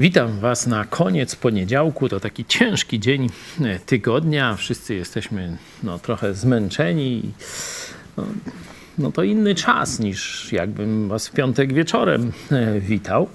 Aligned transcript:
Witam 0.00 0.40
Was 0.40 0.66
na 0.66 0.84
koniec 0.84 1.36
poniedziałku. 1.36 2.08
To 2.08 2.20
taki 2.20 2.44
ciężki 2.44 3.00
dzień 3.00 3.30
e, 3.60 3.78
tygodnia. 3.78 4.56
Wszyscy 4.56 4.94
jesteśmy 4.94 5.56
no, 5.82 5.98
trochę 5.98 6.34
zmęczeni. 6.34 7.22
No, 8.16 8.24
no 8.98 9.12
to 9.12 9.22
inny 9.22 9.54
czas 9.54 9.98
niż 9.98 10.52
jakbym 10.52 11.08
Was 11.08 11.28
w 11.28 11.32
piątek 11.32 11.72
wieczorem 11.72 12.32
e, 12.50 12.80
witał. 12.80 13.28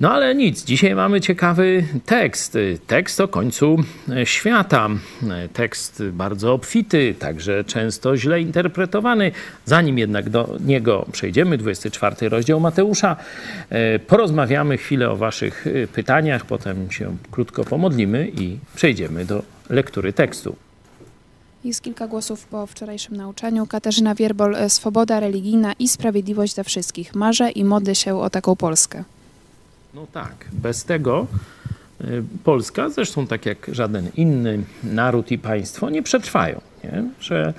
No 0.00 0.12
ale 0.12 0.34
nic, 0.34 0.64
dzisiaj 0.64 0.94
mamy 0.94 1.20
ciekawy 1.20 1.84
tekst. 2.06 2.58
Tekst 2.86 3.20
o 3.20 3.28
końcu 3.28 3.76
świata. 4.24 4.88
Tekst 5.52 6.02
bardzo 6.12 6.52
obfity, 6.52 7.14
także 7.18 7.64
często 7.64 8.16
źle 8.16 8.40
interpretowany. 8.40 9.32
Zanim 9.64 9.98
jednak 9.98 10.30
do 10.30 10.56
niego 10.60 11.06
przejdziemy, 11.12 11.58
24 11.58 12.28
rozdział 12.28 12.60
Mateusza, 12.60 13.16
porozmawiamy 14.06 14.76
chwilę 14.76 15.10
o 15.10 15.16
Waszych 15.16 15.64
pytaniach, 15.92 16.44
potem 16.44 16.90
się 16.90 17.16
krótko 17.30 17.64
pomodlimy 17.64 18.28
i 18.28 18.58
przejdziemy 18.74 19.24
do 19.24 19.42
lektury 19.70 20.12
tekstu. 20.12 20.56
Jest 21.64 21.82
kilka 21.82 22.06
głosów 22.06 22.46
po 22.46 22.66
wczorajszym 22.66 23.16
nauczaniu. 23.16 23.66
Katarzyna 23.66 24.14
Wierbol, 24.14 24.56
swoboda 24.68 25.20
religijna 25.20 25.72
i 25.78 25.88
sprawiedliwość 25.88 26.54
dla 26.54 26.64
wszystkich. 26.64 27.14
Marzę 27.14 27.50
i 27.50 27.64
modlę 27.64 27.94
się 27.94 28.20
o 28.20 28.30
taką 28.30 28.56
Polskę. 28.56 29.04
No 29.98 30.06
tak, 30.12 30.34
bez 30.52 30.84
tego 30.84 31.26
y, 32.00 32.22
Polska, 32.44 32.90
zresztą 32.90 33.26
tak 33.26 33.46
jak 33.46 33.66
żaden 33.72 34.10
inny 34.16 34.58
naród 34.84 35.30
i 35.30 35.38
państwo, 35.38 35.90
nie 35.90 36.02
przetrwają. 36.02 36.60
Nie? 36.84 37.04
Że 37.20 37.54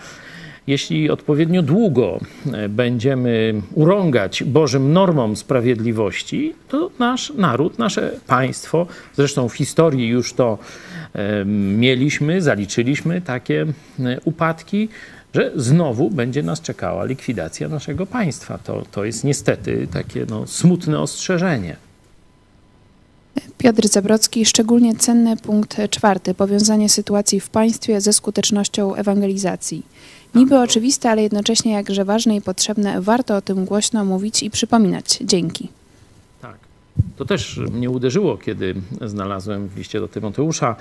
jeśli 0.67 1.09
odpowiednio 1.09 1.61
długo 1.61 2.19
y, 2.65 2.69
będziemy 2.69 3.61
urągać 3.73 4.43
Bożym 4.43 4.93
normom 4.93 5.35
sprawiedliwości, 5.35 6.55
to 6.67 6.89
nasz 6.99 7.33
naród, 7.35 7.79
nasze 7.79 8.11
państwo, 8.27 8.87
zresztą 9.15 9.49
w 9.49 9.53
historii 9.53 10.07
już 10.07 10.33
to 10.33 10.57
y, 11.15 11.45
mieliśmy, 11.75 12.41
zaliczyliśmy 12.41 13.21
takie 13.21 13.65
upadki, 14.25 14.89
że 15.33 15.51
znowu 15.55 16.09
będzie 16.09 16.43
nas 16.43 16.61
czekała 16.61 17.05
likwidacja 17.05 17.69
naszego 17.69 18.05
państwa. 18.05 18.57
To, 18.57 18.83
to 18.91 19.05
jest 19.05 19.23
niestety 19.23 19.87
takie 19.91 20.25
no, 20.29 20.47
smutne 20.47 20.99
ostrzeżenie. 20.99 21.88
Piotr 23.59 23.87
Zabrocki, 23.87 24.45
szczególnie 24.45 24.95
cenny 24.95 25.37
punkt 25.37 25.77
czwarty, 25.89 26.33
powiązanie 26.33 26.89
sytuacji 26.89 27.39
w 27.39 27.49
państwie 27.49 28.01
ze 28.01 28.13
skutecznością 28.13 28.95
ewangelizacji. 28.95 29.83
Niby 30.35 30.59
oczywiste, 30.59 31.09
ale 31.09 31.23
jednocześnie 31.23 31.71
jakże 31.71 32.05
ważne 32.05 32.35
i 32.35 32.41
potrzebne, 32.41 33.01
warto 33.01 33.35
o 33.35 33.41
tym 33.41 33.65
głośno 33.65 34.05
mówić 34.05 34.43
i 34.43 34.49
przypominać. 34.49 35.19
Dzięki. 35.21 35.78
To 37.17 37.25
też 37.25 37.57
mnie 37.71 37.89
uderzyło, 37.89 38.37
kiedy 38.37 38.75
znalazłem 39.01 39.67
w 39.67 39.77
liście 39.77 39.99
do 39.99 40.07
Tymoteusza 40.07 40.75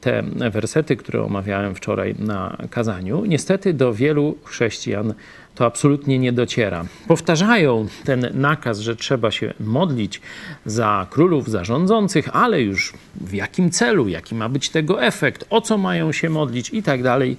te 0.00 0.22
wersety, 0.50 0.96
które 0.96 1.22
omawiałem 1.22 1.74
wczoraj 1.74 2.14
na 2.18 2.56
kazaniu. 2.70 3.24
Niestety 3.24 3.74
do 3.74 3.94
wielu 3.94 4.34
chrześcijan 4.44 5.14
to 5.54 5.66
absolutnie 5.66 6.18
nie 6.18 6.32
dociera. 6.32 6.84
Powtarzają 7.08 7.86
ten 8.04 8.26
nakaz, 8.34 8.78
że 8.78 8.96
trzeba 8.96 9.30
się 9.30 9.54
modlić 9.60 10.20
za 10.66 11.06
królów, 11.10 11.50
za 11.50 11.64
rządzących, 11.64 12.36
ale 12.36 12.62
już 12.62 12.92
w 13.20 13.34
jakim 13.34 13.70
celu, 13.70 14.08
jaki 14.08 14.34
ma 14.34 14.48
być 14.48 14.70
tego 14.70 15.02
efekt, 15.02 15.44
o 15.50 15.60
co 15.60 15.78
mają 15.78 16.12
się 16.12 16.30
modlić 16.30 16.70
i 16.74 16.82
tak 16.82 17.02
dalej, 17.02 17.36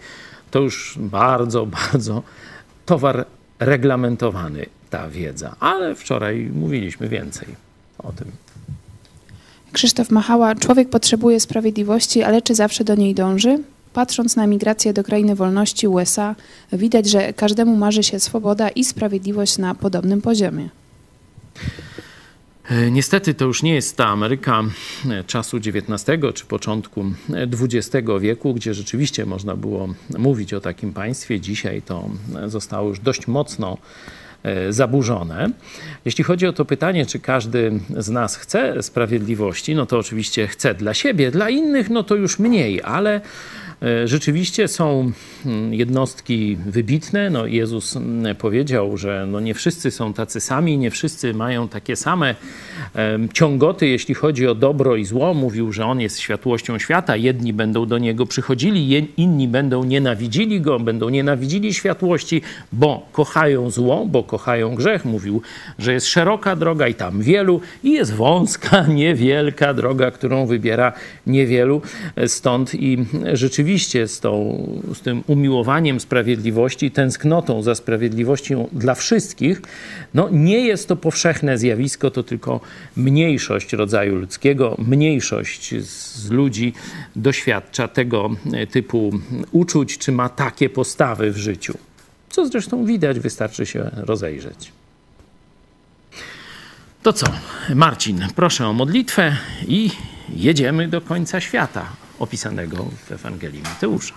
to 0.52 0.60
już 0.60 0.96
bardzo, 0.98 1.66
bardzo 1.82 2.24
towar 2.86 3.26
reglamentowany 3.60 4.66
ta 4.90 5.10
wiedza. 5.10 5.56
Ale 5.60 5.96
wczoraj 5.96 6.50
mówiliśmy 6.54 7.10
więcej 7.10 7.71
o 8.04 8.12
tym. 8.12 8.32
Krzysztof 9.72 10.12
Machała, 10.12 10.56
człowiek 10.56 10.90
potrzebuje 10.90 11.40
sprawiedliwości, 11.40 12.24
ale 12.24 12.42
czy 12.42 12.56
zawsze 12.56 12.84
do 12.84 12.96
niej 12.96 13.16
dąży? 13.16 13.60
Patrząc 13.94 14.36
na 14.36 14.48
migrację 14.48 14.94
do 14.94 15.04
krainy 15.04 15.36
wolności 15.36 15.88
USA, 15.88 16.36
widać, 16.74 17.10
że 17.10 17.34
każdemu 17.34 17.76
marzy 17.76 18.04
się 18.04 18.20
swoboda 18.20 18.70
i 18.70 18.84
sprawiedliwość 18.84 19.58
na 19.58 19.76
podobnym 19.76 20.22
poziomie. 20.22 20.70
E, 22.70 22.92
niestety 22.92 23.34
to 23.34 23.46
już 23.46 23.64
nie 23.64 23.74
jest 23.74 23.98
ta 23.98 24.08
Ameryka 24.08 24.64
e, 25.10 25.24
czasu 25.24 25.58
XIX 25.58 26.20
czy 26.34 26.46
początku 26.46 27.06
XX 27.62 28.08
wieku, 28.20 28.54
gdzie 28.54 28.74
rzeczywiście 28.74 29.26
można 29.26 29.56
było 29.56 29.90
mówić 30.18 30.54
o 30.54 30.62
takim 30.62 30.94
państwie. 30.94 31.40
Dzisiaj 31.40 31.82
to 31.82 32.10
zostało 32.48 32.90
już 32.90 33.00
dość 33.00 33.28
mocno 33.28 33.74
e, 33.74 34.21
zaburzone. 34.70 35.50
Jeśli 36.06 36.24
chodzi 36.24 36.48
o 36.48 36.54
to 36.54 36.66
pytanie, 36.66 37.06
czy 37.06 37.20
każdy 37.20 37.80
z 37.98 38.10
nas 38.10 38.36
chce 38.36 38.84
sprawiedliwości, 38.84 39.76
no 39.76 39.86
to 39.86 39.98
oczywiście 39.98 40.48
chce 40.48 40.74
dla 40.74 40.94
siebie, 40.94 41.32
dla 41.32 41.50
innych 41.50 41.90
no 41.90 42.04
to 42.04 42.16
już 42.16 42.40
mniej, 42.40 42.82
ale 42.84 43.22
E, 43.22 43.71
rzeczywiście 44.06 44.68
są 44.68 45.12
mm, 45.46 45.74
jednostki 45.74 46.58
wybitne. 46.66 47.30
No, 47.30 47.46
Jezus 47.46 47.96
mm, 47.96 48.36
powiedział, 48.36 48.98
że 48.98 49.28
no 49.32 49.40
nie 49.40 49.54
wszyscy 49.54 49.92
są 49.92 50.14
tacy 50.14 50.40
sami, 50.40 50.78
nie 50.78 50.92
wszyscy 50.92 51.34
mają 51.34 51.68
takie 51.68 51.96
same 51.96 52.36
ciągoty, 53.34 53.88
jeśli 53.88 54.16
chodzi 54.16 54.48
o 54.48 54.56
dobro 54.56 54.96
i 54.96 55.06
zło. 55.06 55.34
Mówił, 55.34 55.72
że 55.72 55.86
On 55.86 56.02
jest 56.02 56.20
światłością 56.20 56.80
świata. 56.80 57.16
Jedni 57.16 57.54
będą 57.54 57.86
do 57.86 57.98
Niego 57.98 58.26
przychodzili, 58.26 59.08
inni 59.18 59.48
będą 59.48 59.84
nienawidzili 59.84 60.62
Go, 60.62 60.80
będą 60.80 61.10
nienawidzili 61.10 61.74
światłości, 61.74 62.42
bo 62.72 63.08
kochają 63.12 63.70
zło, 63.70 64.06
bo 64.06 64.24
kochają 64.24 64.76
grzech. 64.76 65.06
Mówił, 65.06 65.42
że 65.80 65.94
jest 65.94 66.08
szeroka 66.08 66.56
droga 66.56 66.88
i 66.88 66.94
tam 66.94 67.22
wielu 67.22 67.62
i 67.84 67.92
jest 67.92 68.14
wąska, 68.14 68.88
niewielka 69.02 69.74
droga, 69.74 70.12
którą 70.12 70.46
wybiera 70.46 70.94
niewielu. 71.28 71.82
E, 72.16 72.28
stąd 72.28 72.76
i 72.76 73.06
rzeczywiście 73.34 73.71
rzeczywiście 73.72 74.08
z, 74.08 74.20
tą, 74.20 74.68
z 74.94 75.00
tym 75.02 75.24
umiłowaniem 75.28 76.00
sprawiedliwości, 76.00 76.92
tęsknotą 76.92 77.64
za 77.64 77.76
sprawiedliwością 77.76 78.68
dla 78.72 78.96
wszystkich, 78.96 79.62
no 80.14 80.30
nie 80.32 80.60
jest 80.60 80.88
to 80.88 80.96
powszechne 80.96 81.58
zjawisko, 81.58 82.12
to 82.12 82.24
tylko 82.24 82.60
mniejszość 82.96 83.74
rodzaju 83.74 84.16
ludzkiego, 84.16 84.78
mniejszość 84.88 85.76
z 85.86 86.30
ludzi 86.32 86.74
doświadcza 87.16 87.88
tego 87.88 88.30
typu 88.72 89.12
uczuć, 89.52 89.98
czy 89.98 90.12
ma 90.12 90.30
takie 90.30 90.70
postawy 90.70 91.32
w 91.32 91.38
życiu. 91.38 91.78
Co 92.30 92.48
zresztą 92.48 92.86
widać, 92.86 93.20
wystarczy 93.20 93.66
się 93.66 93.92
rozejrzeć. 93.94 94.72
To 97.04 97.14
co, 97.14 97.28
Marcin, 97.76 98.28
proszę 98.36 98.68
o 98.68 98.74
modlitwę 98.74 99.38
i 99.68 99.90
jedziemy 100.36 100.88
do 100.88 101.02
końca 101.02 101.42
świata 101.42 102.01
opisanego 102.22 102.86
w 103.06 103.12
Ewangelii 103.12 103.62
Mateusza. 103.62 104.14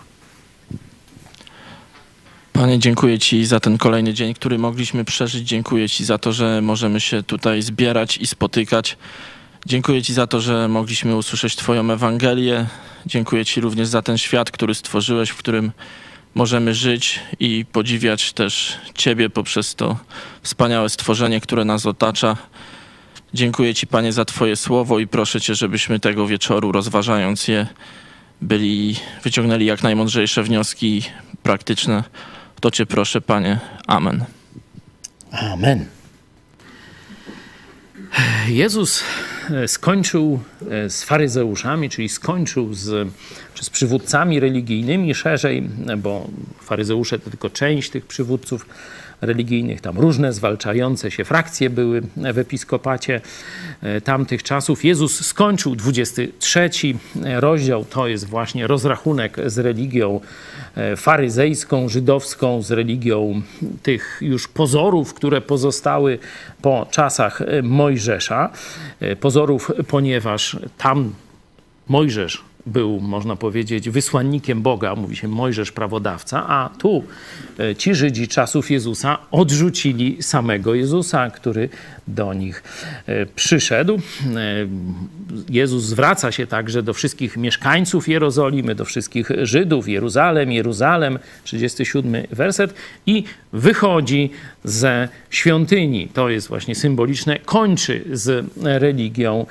Panie, 2.52 2.78
dziękuję 2.78 3.18
Ci 3.18 3.46
za 3.46 3.60
ten 3.60 3.78
kolejny 3.78 4.14
dzień, 4.14 4.34
który 4.34 4.58
mogliśmy 4.58 5.04
przeżyć. 5.04 5.48
Dziękuję 5.48 5.88
Ci 5.88 6.04
za 6.04 6.18
to, 6.18 6.32
że 6.32 6.62
możemy 6.62 7.00
się 7.00 7.22
tutaj 7.22 7.62
zbierać 7.62 8.16
i 8.18 8.26
spotykać. 8.26 8.96
Dziękuję 9.66 10.02
Ci 10.02 10.14
za 10.14 10.26
to, 10.26 10.40
że 10.40 10.68
mogliśmy 10.68 11.16
usłyszeć 11.16 11.56
Twoją 11.56 11.90
Ewangelię. 11.90 12.66
Dziękuję 13.06 13.44
Ci 13.44 13.60
również 13.60 13.88
za 13.88 14.02
ten 14.02 14.18
świat, 14.18 14.50
który 14.50 14.74
stworzyłeś, 14.74 15.30
w 15.30 15.36
którym 15.36 15.72
możemy 16.34 16.74
żyć 16.74 17.20
i 17.40 17.64
podziwiać 17.72 18.32
też 18.32 18.76
Ciebie 18.94 19.30
poprzez 19.30 19.74
to 19.74 19.96
wspaniałe 20.42 20.88
stworzenie, 20.88 21.40
które 21.40 21.64
nas 21.64 21.86
otacza. 21.86 22.36
Dziękuję 23.34 23.74
Ci, 23.74 23.86
Panie, 23.86 24.12
za 24.12 24.24
Twoje 24.24 24.56
słowo 24.56 24.98
i 24.98 25.06
proszę 25.06 25.40
Cię, 25.40 25.54
żebyśmy 25.54 26.00
tego 26.00 26.26
wieczoru, 26.26 26.72
rozważając 26.72 27.48
je, 27.48 27.66
byli, 28.40 28.96
wyciągnęli 29.22 29.64
jak 29.64 29.82
najmądrzejsze 29.82 30.42
wnioski 30.42 31.02
praktyczne. 31.42 32.04
To 32.60 32.70
Cię 32.70 32.86
proszę, 32.86 33.20
Panie. 33.20 33.58
Amen. 33.86 34.24
Amen. 35.30 35.86
Jezus 38.48 39.04
e, 39.50 39.68
skończył 39.68 40.40
e, 40.70 40.90
z 40.90 41.04
faryzeuszami, 41.04 41.90
czyli 41.90 42.08
skończył 42.08 42.74
z, 42.74 43.08
czy 43.54 43.64
z 43.64 43.70
przywódcami 43.70 44.40
religijnymi 44.40 45.14
szerzej, 45.14 45.62
bo 45.98 46.28
faryzeusze 46.60 47.18
to 47.18 47.30
tylko 47.30 47.50
część 47.50 47.90
tych 47.90 48.06
przywódców 48.06 48.66
religijnych. 49.26 49.80
Tam 49.80 49.98
różne 49.98 50.32
zwalczające 50.32 51.10
się 51.10 51.24
frakcje 51.24 51.70
były 51.70 52.02
w 52.16 52.38
episkopacie 52.38 53.20
e, 53.82 54.00
tamtych 54.00 54.42
czasów. 54.42 54.84
Jezus 54.84 55.26
skończył 55.26 55.76
23 55.76 56.70
rozdział, 57.40 57.84
to 57.84 58.06
jest 58.08 58.26
właśnie 58.26 58.66
rozrachunek 58.66 59.36
z 59.46 59.58
religią 59.58 60.20
e, 60.76 60.96
faryzejską, 60.96 61.88
żydowską, 61.88 62.62
z 62.62 62.70
religią 62.70 63.42
tych 63.82 64.18
już 64.20 64.48
pozorów, 64.48 65.14
które 65.14 65.40
pozostały 65.40 66.18
po 66.62 66.86
czasach 66.90 67.42
e, 67.42 67.62
Mojżesza. 67.62 68.50
Pozorów, 69.20 69.70
ponieważ 69.88 70.56
tam 70.78 71.14
Mojżesz 71.88 72.53
był, 72.66 73.00
można 73.00 73.36
powiedzieć, 73.36 73.90
wysłannikiem 73.90 74.62
Boga, 74.62 74.94
mówi 74.94 75.16
się 75.16 75.28
Mojżesz 75.28 75.72
prawodawca, 75.72 76.48
a 76.48 76.70
tu 76.78 77.04
e, 77.58 77.76
ci 77.76 77.94
Żydzi 77.94 78.28
czasów 78.28 78.70
Jezusa 78.70 79.18
odrzucili 79.30 80.22
samego 80.22 80.74
Jezusa, 80.74 81.30
który 81.30 81.68
do 82.08 82.34
nich 82.34 82.62
e, 83.06 83.26
przyszedł. 83.26 83.94
E, 83.94 84.00
Jezus 85.48 85.84
zwraca 85.84 86.32
się 86.32 86.46
także 86.46 86.82
do 86.82 86.94
wszystkich 86.94 87.36
mieszkańców 87.36 88.08
Jerozolimy, 88.08 88.74
do 88.74 88.84
wszystkich 88.84 89.28
Żydów, 89.42 89.88
Jeruzalem, 89.88 90.52
Jeruzalem, 90.52 91.18
37 91.44 92.26
werset 92.30 92.74
i 93.06 93.24
wychodzi 93.52 94.30
ze 94.64 95.08
świątyni. 95.30 96.08
To 96.08 96.28
jest 96.28 96.48
właśnie 96.48 96.74
symboliczne, 96.74 97.38
kończy 97.38 98.04
z 98.12 98.46
religią 98.62 99.46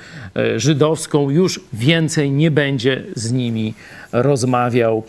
żydowską, 0.57 1.29
już 1.29 1.59
więcej 1.73 2.31
nie 2.31 2.51
będzie 2.51 3.02
z 3.15 3.31
nimi 3.31 3.73
rozmawiał. 4.11 5.03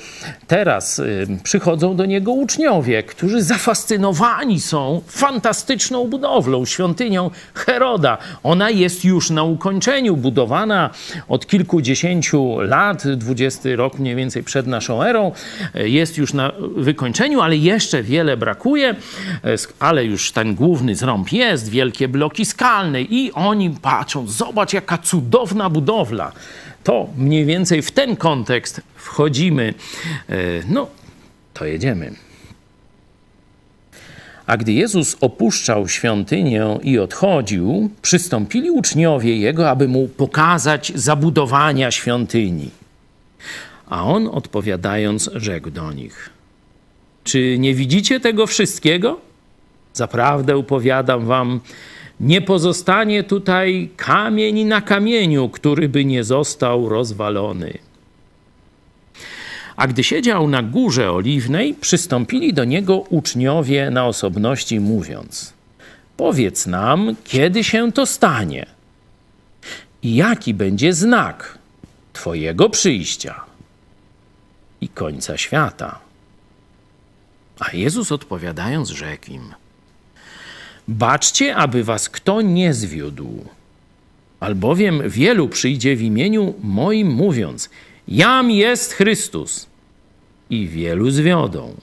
Teraz 0.47 0.99
y, 0.99 1.27
przychodzą 1.43 1.97
do 1.97 2.07
niego 2.07 2.33
uczniowie, 2.33 3.03
którzy 3.03 3.43
zafascynowani 3.43 4.61
są 4.61 5.03
fantastyczną 5.09 6.09
budowlą, 6.09 6.65
świątynią 6.65 7.31
Heroda. 7.55 8.19
Ona 8.43 8.71
jest 8.71 9.05
już 9.05 9.31
na 9.31 9.43
ukończeniu, 9.43 10.17
budowana 10.17 10.91
od 11.29 11.47
kilkudziesięciu 11.47 12.61
lat, 12.61 13.09
20 13.09 13.69
rok 13.77 13.99
mniej 13.99 14.17
więcej 14.17 14.43
przed 14.43 14.67
naszą 14.67 15.03
erą, 15.03 15.33
jest 15.75 16.19
już 16.19 16.33
na 16.33 16.53
wykończeniu, 16.77 17.41
ale 17.41 17.57
jeszcze 17.57 18.03
wiele 18.03 18.37
brakuje, 18.37 18.95
ale 19.79 20.05
już 20.05 20.33
ten 20.33 20.55
główny 20.55 20.95
zrąb 20.95 21.33
jest, 21.33 21.69
wielkie 21.69 22.09
bloki 22.09 22.45
skalne 22.45 23.03
i 23.03 23.33
oni 23.33 23.71
patrzą, 23.71 24.27
zobacz 24.27 24.73
jaka 24.73 24.99
cudowna 24.99 25.71
budowla 25.71 26.33
to 26.85 27.09
mniej 27.17 27.45
więcej 27.45 27.83
w 27.83 27.91
ten 27.91 28.17
kontekst 28.17 28.81
wchodzimy. 28.95 29.75
E, 30.29 30.37
no, 30.69 30.87
to 31.55 31.65
jedziemy. 31.65 32.15
A 34.47 34.57
gdy 34.57 34.73
Jezus 34.73 35.17
opuszczał 35.21 35.89
świątynię 35.89 36.79
i 36.83 36.99
odchodził, 36.99 37.91
przystąpili 38.03 38.71
uczniowie 38.71 39.37
Jego, 39.37 39.71
aby 39.71 39.89
mu 39.89 40.09
pokazać 40.09 40.93
zabudowania 40.95 41.91
świątyni. 41.91 42.71
A 43.87 44.05
on 44.05 44.29
odpowiadając, 44.29 45.31
rzekł 45.35 45.71
do 45.71 45.93
nich: 45.93 46.31
Czy 47.25 47.59
nie 47.59 47.75
widzicie 47.75 48.21
tego 48.21 48.47
wszystkiego? 48.47 49.21
Zaprawdę 49.93 50.57
upowiadam 50.57 51.27
wam, 51.27 51.61
nie 52.21 52.41
pozostanie 52.41 53.25
tutaj 53.25 53.91
kamień 53.97 54.65
na 54.65 54.81
kamieniu, 54.81 55.49
który 55.49 55.89
by 55.89 56.05
nie 56.05 56.25
został 56.25 56.89
rozwalony. 56.89 57.79
A 59.77 59.87
gdy 59.87 60.05
siedział 60.05 60.49
na 60.49 60.63
górze 60.63 61.13
oliwnej, 61.13 61.75
przystąpili 61.75 62.53
do 62.53 62.65
niego 62.65 62.97
uczniowie 62.99 63.91
na 63.91 64.07
osobności, 64.07 64.81
mówiąc: 64.81 65.53
Powiedz 66.17 66.67
nam, 66.67 67.17
kiedy 67.25 67.65
się 67.65 67.93
to 67.93 68.07
stanie 68.07 68.67
i 70.03 70.15
jaki 70.15 70.55
będzie 70.55 70.93
znak 70.93 71.59
Twojego 72.13 72.71
przyjścia 72.71 73.41
i 74.81 74.89
końca 74.89 75.37
świata. 75.37 75.99
A 77.59 77.77
Jezus 77.77 78.13
odpowiadając, 78.13 78.89
rzekł 78.91 79.31
im: 79.31 79.55
Baczcie, 80.89 81.57
aby 81.57 81.85
was 81.85 82.09
kto 82.09 82.43
nie 82.43 82.75
zwiódł. 82.75 83.45
Albowiem 84.41 85.11
wielu 85.11 85.49
przyjdzie 85.49 85.97
w 85.97 86.03
imieniu 86.03 86.55
moim, 86.63 87.11
mówiąc: 87.11 87.71
Jam 88.09 88.51
jest 88.51 88.93
Chrystus, 88.93 89.67
i 90.51 90.69
wielu 90.69 91.11
zwiodą. 91.11 91.75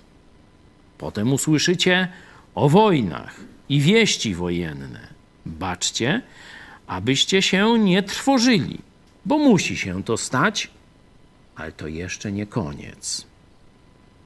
Potem 0.97 1.33
usłyszycie 1.33 2.07
o 2.55 2.69
wojnach 2.69 3.39
i 3.69 3.79
wieści 3.79 4.35
wojenne. 4.35 5.07
Baczcie, 5.45 6.21
abyście 6.87 7.41
się 7.41 7.79
nie 7.79 8.03
trwożyli, 8.03 8.77
bo 9.25 9.37
musi 9.37 9.77
się 9.77 10.03
to 10.03 10.17
stać, 10.17 10.69
ale 11.55 11.71
to 11.71 11.87
jeszcze 11.87 12.31
nie 12.31 12.45
koniec. 12.45 13.30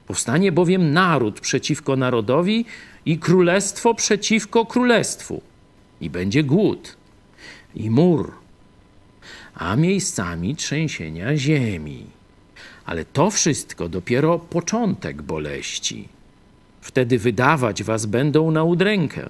Powstanie 0.08 0.52
bowiem 0.52 0.94
naród 0.94 1.40
przeciwko 1.40 1.96
narodowi, 1.96 2.66
i 3.06 3.20
królestwo 3.20 3.94
przeciwko 3.94 4.66
królestwu, 4.66 5.42
i 6.02 6.10
będzie 6.10 6.44
głód, 6.44 6.98
i 7.76 7.90
mur, 7.90 8.32
a 9.56 9.76
miejscami 9.76 10.56
trzęsienia 10.56 11.38
ziemi. 11.38 12.06
Ale 12.86 13.06
to 13.06 13.32
wszystko 13.32 13.90
dopiero 13.90 14.40
początek 14.40 15.22
boleści. 15.22 16.08
Wtedy 16.82 17.20
wydawać 17.20 17.84
was 17.84 18.06
będą 18.06 18.52
na 18.52 18.64
udrękę 18.64 19.30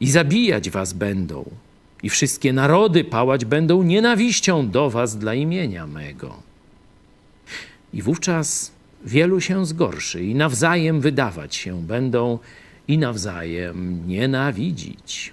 i 0.00 0.10
zabijać 0.10 0.70
was 0.70 0.92
będą, 0.92 1.50
i 2.02 2.10
wszystkie 2.10 2.52
narody 2.52 3.04
pałać 3.04 3.44
będą 3.44 3.82
nienawiścią 3.82 4.70
do 4.70 4.90
was 4.90 5.18
dla 5.18 5.34
imienia 5.34 5.86
mego. 5.86 6.42
I 7.94 8.02
wówczas 8.02 8.72
wielu 9.04 9.40
się 9.40 9.66
zgorszy 9.66 10.24
i 10.24 10.34
nawzajem 10.34 11.00
wydawać 11.00 11.56
się 11.56 11.82
będą 11.82 12.38
i 12.88 12.98
nawzajem 12.98 14.08
nienawidzić. 14.08 15.32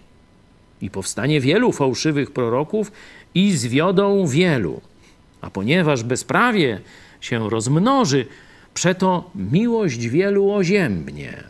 I 0.81 0.89
powstanie 0.89 1.41
wielu 1.41 1.71
fałszywych 1.71 2.31
proroków 2.31 2.91
i 3.35 3.51
zwiodą 3.51 4.27
wielu. 4.27 4.81
A 5.41 5.49
ponieważ 5.49 6.03
bezprawie 6.03 6.81
się 7.21 7.49
rozmnoży, 7.49 8.25
przeto 8.73 9.31
miłość 9.35 10.07
wielu 10.07 10.51
oziębnie. 10.51 11.43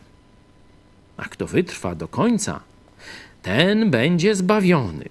A 1.18 1.24
kto 1.24 1.48
wytrwa 1.48 1.96
do 1.96 2.08
końca, 2.08 2.60
ten 3.42 3.92
będzie 3.92 4.36
zbawiony. 4.36 5.10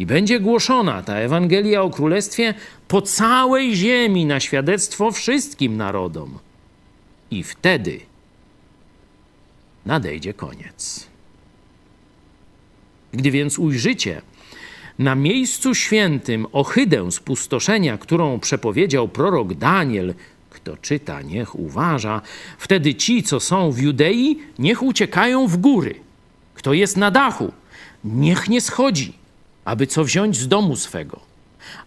I 0.00 0.06
będzie 0.06 0.40
głoszona 0.40 1.02
ta 1.02 1.14
Ewangelia 1.14 1.82
o 1.82 1.90
Królestwie 1.90 2.54
po 2.88 3.02
całej 3.02 3.76
ziemi 3.76 4.26
na 4.26 4.40
świadectwo 4.40 5.10
wszystkim 5.10 5.76
narodom. 5.76 6.38
I 7.30 7.42
wtedy 7.42 8.00
nadejdzie 9.86 10.34
koniec. 10.34 11.06
Gdy 13.12 13.30
więc 13.30 13.58
ujrzycie 13.58 14.22
na 14.98 15.14
miejscu 15.14 15.74
świętym 15.74 16.46
ohydę 16.52 17.12
spustoszenia, 17.12 17.98
którą 17.98 18.40
przepowiedział 18.40 19.08
prorok 19.08 19.54
Daniel, 19.54 20.14
kto 20.50 20.76
czyta, 20.76 21.22
niech 21.22 21.58
uważa, 21.58 22.22
wtedy 22.58 22.94
ci, 22.94 23.22
co 23.22 23.40
są 23.40 23.72
w 23.72 23.78
Judei, 23.78 24.38
niech 24.58 24.82
uciekają 24.82 25.46
w 25.46 25.56
góry. 25.56 25.94
Kto 26.54 26.72
jest 26.72 26.96
na 26.96 27.10
dachu, 27.10 27.52
niech 28.04 28.48
nie 28.48 28.60
schodzi, 28.60 29.19
aby 29.64 29.86
co 29.86 30.04
wziąć 30.04 30.36
z 30.36 30.48
domu 30.48 30.76
swego. 30.76 31.20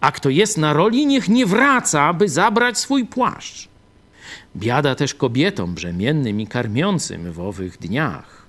A 0.01 0.11
kto 0.11 0.29
jest 0.29 0.57
na 0.57 0.73
roli, 0.73 1.05
niech 1.05 1.29
nie 1.29 1.45
wraca, 1.45 2.01
aby 2.01 2.29
zabrać 2.29 2.77
swój 2.77 3.05
płaszcz. 3.05 3.67
Biada 4.55 4.95
też 4.95 5.13
kobietom 5.13 5.73
brzemiennym 5.73 6.41
i 6.41 6.47
karmiącym 6.47 7.31
w 7.31 7.39
owych 7.39 7.77
dniach. 7.77 8.43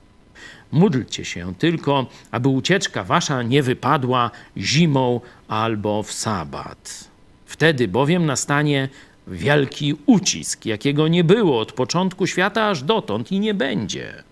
Módlcie 0.72 1.24
się 1.24 1.54
tylko, 1.54 2.06
aby 2.30 2.48
ucieczka 2.48 3.04
wasza 3.04 3.42
nie 3.42 3.62
wypadła 3.62 4.30
zimą 4.56 5.20
albo 5.48 6.02
w 6.02 6.12
sabat. 6.12 7.08
Wtedy 7.46 7.88
bowiem 7.88 8.26
nastanie 8.26 8.88
wielki 9.26 9.94
ucisk, 10.06 10.66
jakiego 10.66 11.08
nie 11.08 11.24
było 11.24 11.60
od 11.60 11.72
początku 11.72 12.26
świata 12.26 12.68
aż 12.68 12.82
dotąd 12.82 13.32
i 13.32 13.40
nie 13.40 13.54
będzie. 13.54 14.22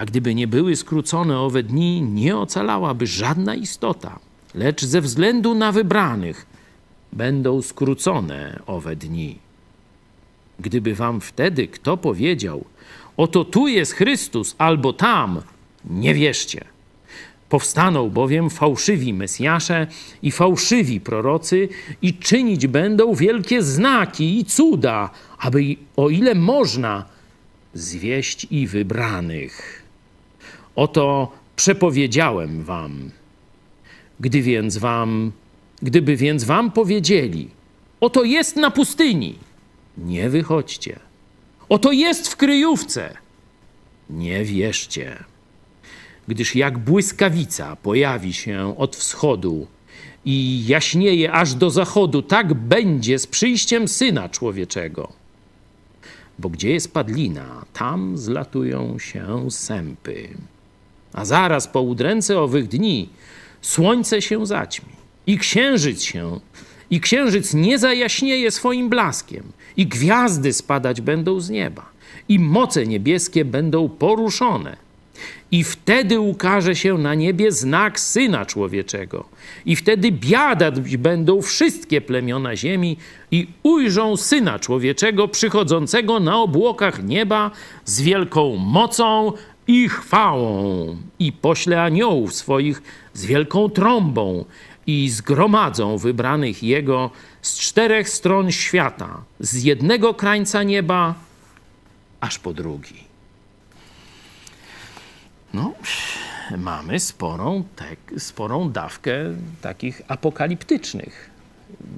A 0.00 0.04
gdyby 0.04 0.34
nie 0.34 0.46
były 0.46 0.76
skrócone 0.76 1.38
owe 1.38 1.62
dni, 1.62 2.02
nie 2.02 2.36
ocalałaby 2.36 3.06
żadna 3.06 3.54
istota, 3.54 4.18
lecz 4.54 4.84
ze 4.84 5.00
względu 5.00 5.54
na 5.54 5.72
wybranych 5.72 6.46
będą 7.12 7.62
skrócone 7.62 8.60
owe 8.66 8.96
dni. 8.96 9.38
Gdyby 10.60 10.94
wam 10.94 11.20
wtedy 11.20 11.68
kto 11.68 11.96
powiedział, 11.96 12.64
oto 13.16 13.44
tu 13.44 13.68
jest 13.68 13.92
Chrystus 13.92 14.54
albo 14.58 14.92
tam, 14.92 15.40
nie 15.84 16.14
wierzcie. 16.14 16.64
Powstaną 17.48 18.10
bowiem 18.10 18.50
fałszywi 18.50 19.14
Mesjasze 19.14 19.86
i 20.22 20.30
fałszywi 20.30 21.00
prorocy 21.00 21.68
i 22.02 22.14
czynić 22.14 22.66
będą 22.66 23.14
wielkie 23.14 23.62
znaki 23.62 24.38
i 24.38 24.44
cuda, 24.44 25.10
aby 25.38 25.76
o 25.96 26.10
ile 26.10 26.34
można 26.34 27.04
zwieść 27.74 28.46
i 28.50 28.66
wybranych. 28.66 29.79
Oto 30.76 31.32
przepowiedziałem 31.56 32.64
wam. 32.64 33.10
Gdy 34.20 34.42
więc 34.42 34.76
wam, 34.76 35.32
gdyby 35.82 36.16
więc 36.16 36.44
wam 36.44 36.70
powiedzieli, 36.70 37.48
oto 38.00 38.24
jest 38.24 38.56
na 38.56 38.70
pustyni, 38.70 39.38
nie 39.98 40.30
wychodźcie. 40.30 41.00
Oto 41.68 41.92
jest 41.92 42.28
w 42.28 42.36
kryjówce. 42.36 43.16
Nie 44.10 44.44
wierzcie. 44.44 45.24
Gdyż 46.28 46.56
jak 46.56 46.78
błyskawica 46.78 47.76
pojawi 47.76 48.32
się 48.32 48.74
od 48.78 48.96
wschodu 48.96 49.66
i 50.24 50.66
jaśnieje 50.66 51.32
aż 51.32 51.54
do 51.54 51.70
zachodu, 51.70 52.22
tak 52.22 52.54
będzie 52.54 53.18
z 53.18 53.26
przyjściem 53.26 53.88
Syna 53.88 54.28
Człowieczego. 54.28 55.12
Bo 56.38 56.48
gdzie 56.48 56.70
jest 56.70 56.92
padlina, 56.92 57.64
tam 57.72 58.18
zlatują 58.18 58.98
się 58.98 59.50
sępy. 59.50 60.28
A 61.12 61.24
zaraz 61.24 61.68
po 61.68 61.80
udręce 61.80 62.38
owych 62.38 62.68
dni 62.68 63.08
słońce 63.60 64.22
się 64.22 64.46
zaćmi 64.46 64.88
i 65.26 65.38
księżyc 65.38 66.02
się, 66.02 66.40
i 66.90 67.00
księżyc 67.00 67.54
nie 67.54 67.78
zajaśnieje 67.78 68.50
swoim 68.50 68.88
blaskiem, 68.88 69.44
i 69.76 69.86
gwiazdy 69.86 70.52
spadać 70.52 71.00
będą 71.00 71.40
z 71.40 71.50
nieba, 71.50 71.90
i 72.28 72.38
moce 72.38 72.86
niebieskie 72.86 73.44
będą 73.44 73.88
poruszone 73.88 74.76
i 75.52 75.64
wtedy 75.64 76.20
ukaże 76.20 76.76
się 76.76 76.98
na 76.98 77.14
niebie 77.14 77.52
znak 77.52 78.00
Syna 78.00 78.46
Człowieczego. 78.46 79.24
I 79.66 79.76
wtedy 79.76 80.12
biadać 80.12 80.96
będą 80.96 81.42
wszystkie 81.42 82.00
plemiona 82.00 82.56
ziemi 82.56 82.96
i 83.30 83.46
ujrzą 83.62 84.16
Syna 84.16 84.58
Człowieczego 84.58 85.28
przychodzącego 85.28 86.20
na 86.20 86.36
obłokach 86.36 87.04
nieba 87.04 87.50
z 87.84 88.00
wielką 88.00 88.56
mocą 88.56 89.32
i 89.70 89.88
chwałą. 89.88 90.96
I 91.18 91.32
pośle 91.32 91.82
aniołów 91.82 92.34
swoich 92.34 92.82
z 93.14 93.24
wielką 93.24 93.68
trąbą 93.68 94.44
i 94.86 95.10
zgromadzą 95.10 95.98
wybranych 95.98 96.62
Jego 96.62 97.10
z 97.42 97.58
czterech 97.58 98.08
stron 98.08 98.52
świata, 98.52 99.22
z 99.40 99.62
jednego 99.62 100.14
krańca 100.14 100.62
nieba 100.62 101.14
aż 102.20 102.38
po 102.38 102.52
drugi 102.52 103.10
no, 105.54 105.74
mamy 106.58 107.00
sporą, 107.00 107.64
tek, 107.76 107.98
sporą 108.18 108.72
dawkę 108.72 109.12
takich 109.60 110.02
apokaliptycznych 110.08 111.30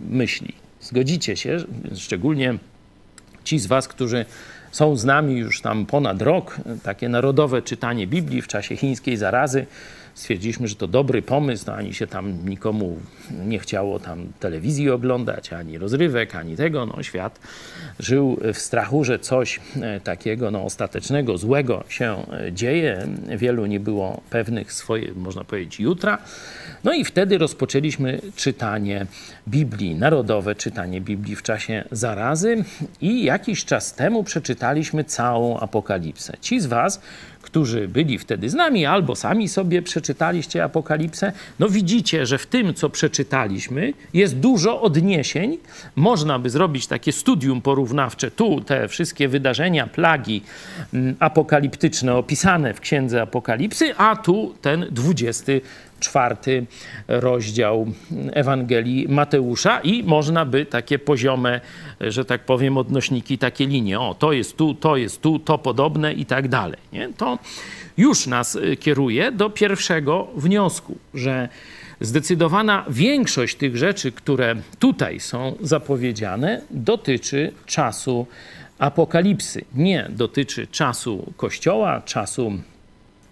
myśli. 0.08 0.54
Zgodzicie 0.80 1.36
się, 1.36 1.56
szczególnie 1.96 2.58
ci 3.44 3.58
z 3.58 3.66
Was, 3.66 3.88
którzy 3.88 4.24
są 4.72 4.96
z 4.96 5.04
nami 5.04 5.38
już 5.38 5.60
tam 5.60 5.86
ponad 5.86 6.22
rok, 6.22 6.56
takie 6.82 7.08
narodowe 7.08 7.62
czytanie 7.62 8.06
Biblii 8.06 8.42
w 8.42 8.48
czasie 8.48 8.76
chińskiej 8.76 9.16
zarazy 9.16 9.66
stwierdziliśmy, 10.14 10.68
że 10.68 10.74
to 10.74 10.86
dobry 10.86 11.22
pomysł, 11.22 11.64
no 11.66 11.74
ani 11.74 11.94
się 11.94 12.06
tam 12.06 12.48
nikomu 12.48 12.98
nie 13.46 13.58
chciało 13.58 13.98
tam 13.98 14.32
telewizji 14.40 14.90
oglądać, 14.90 15.52
ani 15.52 15.78
rozrywek, 15.78 16.34
ani 16.34 16.56
tego. 16.56 16.86
No, 16.86 17.02
świat 17.02 17.40
żył 17.98 18.38
w 18.54 18.58
strachu, 18.58 19.04
że 19.04 19.18
coś 19.18 19.60
e, 19.80 20.00
takiego 20.00 20.50
no, 20.50 20.64
ostatecznego, 20.64 21.38
złego 21.38 21.84
się 21.88 22.16
e, 22.32 22.52
dzieje. 22.52 23.06
Wielu 23.36 23.66
nie 23.66 23.80
było 23.80 24.20
pewnych 24.30 24.72
swoje, 24.72 25.12
można 25.14 25.44
powiedzieć, 25.44 25.80
jutra. 25.80 26.18
No 26.84 26.92
i 26.92 27.04
wtedy 27.04 27.38
rozpoczęliśmy 27.38 28.20
czytanie 28.36 29.06
Biblii, 29.48 29.94
narodowe 29.94 30.54
czytanie 30.54 31.00
Biblii 31.00 31.36
w 31.36 31.42
czasie 31.42 31.84
zarazy 31.90 32.64
i 33.00 33.24
jakiś 33.24 33.64
czas 33.64 33.94
temu 33.94 34.24
przeczytaliśmy 34.24 35.04
całą 35.04 35.58
Apokalipsę. 35.58 36.36
Ci 36.40 36.60
z 36.60 36.66
Was, 36.66 37.00
którzy 37.42 37.88
byli 37.88 38.18
wtedy 38.18 38.50
z 38.50 38.54
nami, 38.54 38.86
albo 38.86 39.16
sami 39.16 39.48
sobie 39.48 39.82
przeczytaliście 40.02 40.64
Apokalipsę, 40.64 41.32
no 41.58 41.68
widzicie, 41.68 42.26
że 42.26 42.38
w 42.38 42.46
tym, 42.46 42.74
co 42.74 42.90
przeczytaliśmy, 42.90 43.92
jest 44.14 44.36
dużo 44.36 44.80
odniesień. 44.80 45.58
Można 45.96 46.38
by 46.38 46.50
zrobić 46.50 46.86
takie 46.86 47.12
studium 47.12 47.60
porównawcze. 47.60 48.30
Tu 48.30 48.60
te 48.60 48.88
wszystkie 48.88 49.28
wydarzenia, 49.28 49.86
plagi 49.86 50.42
mm, 50.94 51.16
apokaliptyczne 51.18 52.14
opisane 52.14 52.74
w 52.74 52.80
księdze 52.80 53.22
Apokalipsy, 53.22 53.96
a 53.96 54.16
tu 54.16 54.54
ten 54.62 54.86
20 54.90 55.52
czwarty 56.02 56.66
rozdział 57.08 57.86
Ewangelii 58.32 59.08
Mateusza 59.08 59.80
i 59.80 60.02
można 60.02 60.44
by 60.44 60.66
takie 60.66 60.98
poziome, 60.98 61.60
że 62.00 62.24
tak 62.24 62.44
powiem, 62.44 62.76
odnośniki, 62.76 63.38
takie 63.38 63.66
linie. 63.66 64.00
O, 64.00 64.14
to 64.18 64.32
jest 64.32 64.56
tu, 64.56 64.74
to 64.74 64.96
jest 64.96 65.20
tu, 65.20 65.38
to 65.38 65.58
podobne 65.58 66.12
i 66.12 66.26
tak 66.26 66.48
dalej. 66.48 66.78
Nie? 66.92 67.08
To 67.16 67.38
już 67.96 68.26
nas 68.26 68.58
kieruje 68.80 69.32
do 69.32 69.50
pierwszego 69.50 70.28
wniosku, 70.36 70.98
że 71.14 71.48
zdecydowana 72.00 72.84
większość 72.88 73.56
tych 73.56 73.76
rzeczy, 73.76 74.12
które 74.12 74.54
tutaj 74.78 75.20
są 75.20 75.56
zapowiedziane, 75.60 76.62
dotyczy 76.70 77.52
czasu 77.66 78.26
apokalipsy. 78.78 79.64
Nie 79.74 80.06
dotyczy 80.10 80.66
czasu 80.66 81.32
Kościoła, 81.36 82.00
czasu 82.04 82.52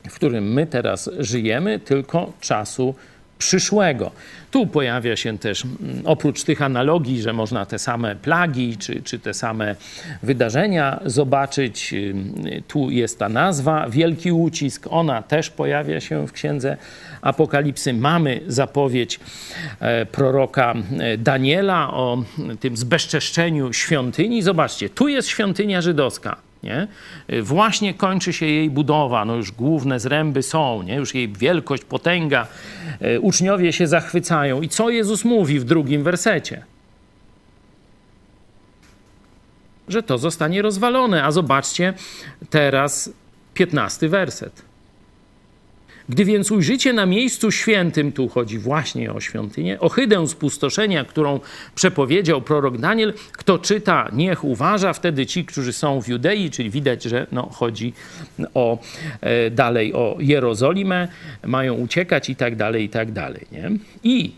w 0.09 0.15
którym 0.15 0.53
my 0.53 0.67
teraz 0.67 1.11
żyjemy, 1.19 1.79
tylko 1.79 2.33
czasu 2.41 2.95
przyszłego. 3.41 4.11
Tu 4.51 4.67
pojawia 4.67 5.17
się 5.17 5.39
też, 5.39 5.65
mm, 5.65 6.03
oprócz 6.05 6.45
tych 6.45 6.63
analogii, 6.63 7.23
że 7.23 7.33
można 7.33 7.67
te 7.67 7.79
same 7.79 8.17
plagi 8.17 8.77
czy, 8.77 9.03
czy 9.03 9.19
te 9.19 9.35
same 9.35 9.77
wydarzenia 10.23 11.01
zobaczyć, 11.05 11.95
tu 12.69 12.91
jest 12.91 13.19
ta 13.19 13.29
nazwa, 13.29 13.89
Wielki 13.89 14.33
Ucisk, 14.33 14.87
ona 14.91 15.23
też 15.23 15.51
pojawia 15.51 16.01
się 16.01 16.27
w 16.27 16.33
księdze 16.33 16.77
Apokalipsy. 17.23 17.93
Mamy 17.93 18.41
zapowiedź 18.47 19.21
e, 19.81 20.07
proroka 20.07 20.75
e, 20.99 21.19
Daniela 21.19 21.91
o 21.91 22.25
tym 22.61 22.77
zbezczeszczeniu 22.77 23.73
świątyni. 23.73 24.43
Zobaczcie, 24.43 24.91
tu 24.91 25.09
jest 25.09 25.29
świątynia 25.29 25.81
żydowska 25.81 26.50
nie? 26.63 26.89
Właśnie 27.43 27.95
kończy 27.95 28.33
się 28.33 28.47
jej 28.47 28.71
budowa, 28.71 29.25
no 29.25 29.37
już 29.37 29.53
główne 29.53 30.01
zręby 30.01 30.43
są, 30.43 30.83
nie? 30.83 30.95
już 30.95 31.15
jej 31.15 31.33
wielkość, 31.33 31.85
potęga. 31.85 32.47
E, 33.01 33.21
uczniowie 33.21 33.73
się 33.73 33.87
zachwycają. 33.87 34.63
I 34.63 34.69
co 34.69 34.91
Jezus 34.91 35.25
mówi 35.25 35.61
w 35.61 35.65
drugim 35.65 36.03
wersecie? 36.03 36.65
Że 39.89 40.03
to 40.03 40.19
zostanie 40.19 40.63
rozwalone. 40.63 41.25
A 41.25 41.31
zobaczcie 41.31 41.95
teraz 42.51 43.11
piętnasty 43.55 44.09
werset. 44.09 44.70
Gdy 46.11 46.25
więc 46.25 46.51
ujrzycie 46.51 46.93
na 46.93 47.07
miejscu 47.07 47.53
świętym, 47.53 48.13
tu 48.13 48.29
chodzi 48.29 48.59
właśnie 48.59 49.13
o 49.13 49.21
świątynię, 49.21 49.81
ohydę 49.81 50.29
spustoszenia, 50.29 51.05
którą 51.05 51.41
przepowiedział 51.75 52.43
prorok 52.43 52.79
Daniel, 52.79 53.15
kto 53.33 53.59
czyta, 53.59 54.09
niech 54.13 54.45
uważa, 54.45 54.93
wtedy 54.93 55.27
ci, 55.27 55.45
którzy 55.45 55.73
są 55.73 56.03
w 56.03 56.09
Judei, 56.09 56.51
czyli 56.51 56.71
widać, 56.71 57.03
że 57.03 57.27
no, 57.33 57.49
chodzi 57.53 57.93
o 58.55 58.79
e, 59.21 59.51
dalej 59.51 59.95
o 59.95 60.17
Jerozolimę, 60.21 61.09
mają 61.47 61.75
uciekać 61.75 62.31
i 62.31 62.37
tak 62.37 62.57
dalej, 62.57 62.85
i 62.85 62.89
tak 62.89 63.13
dalej. 63.13 63.47
Nie? 63.53 63.71
I 64.05 64.33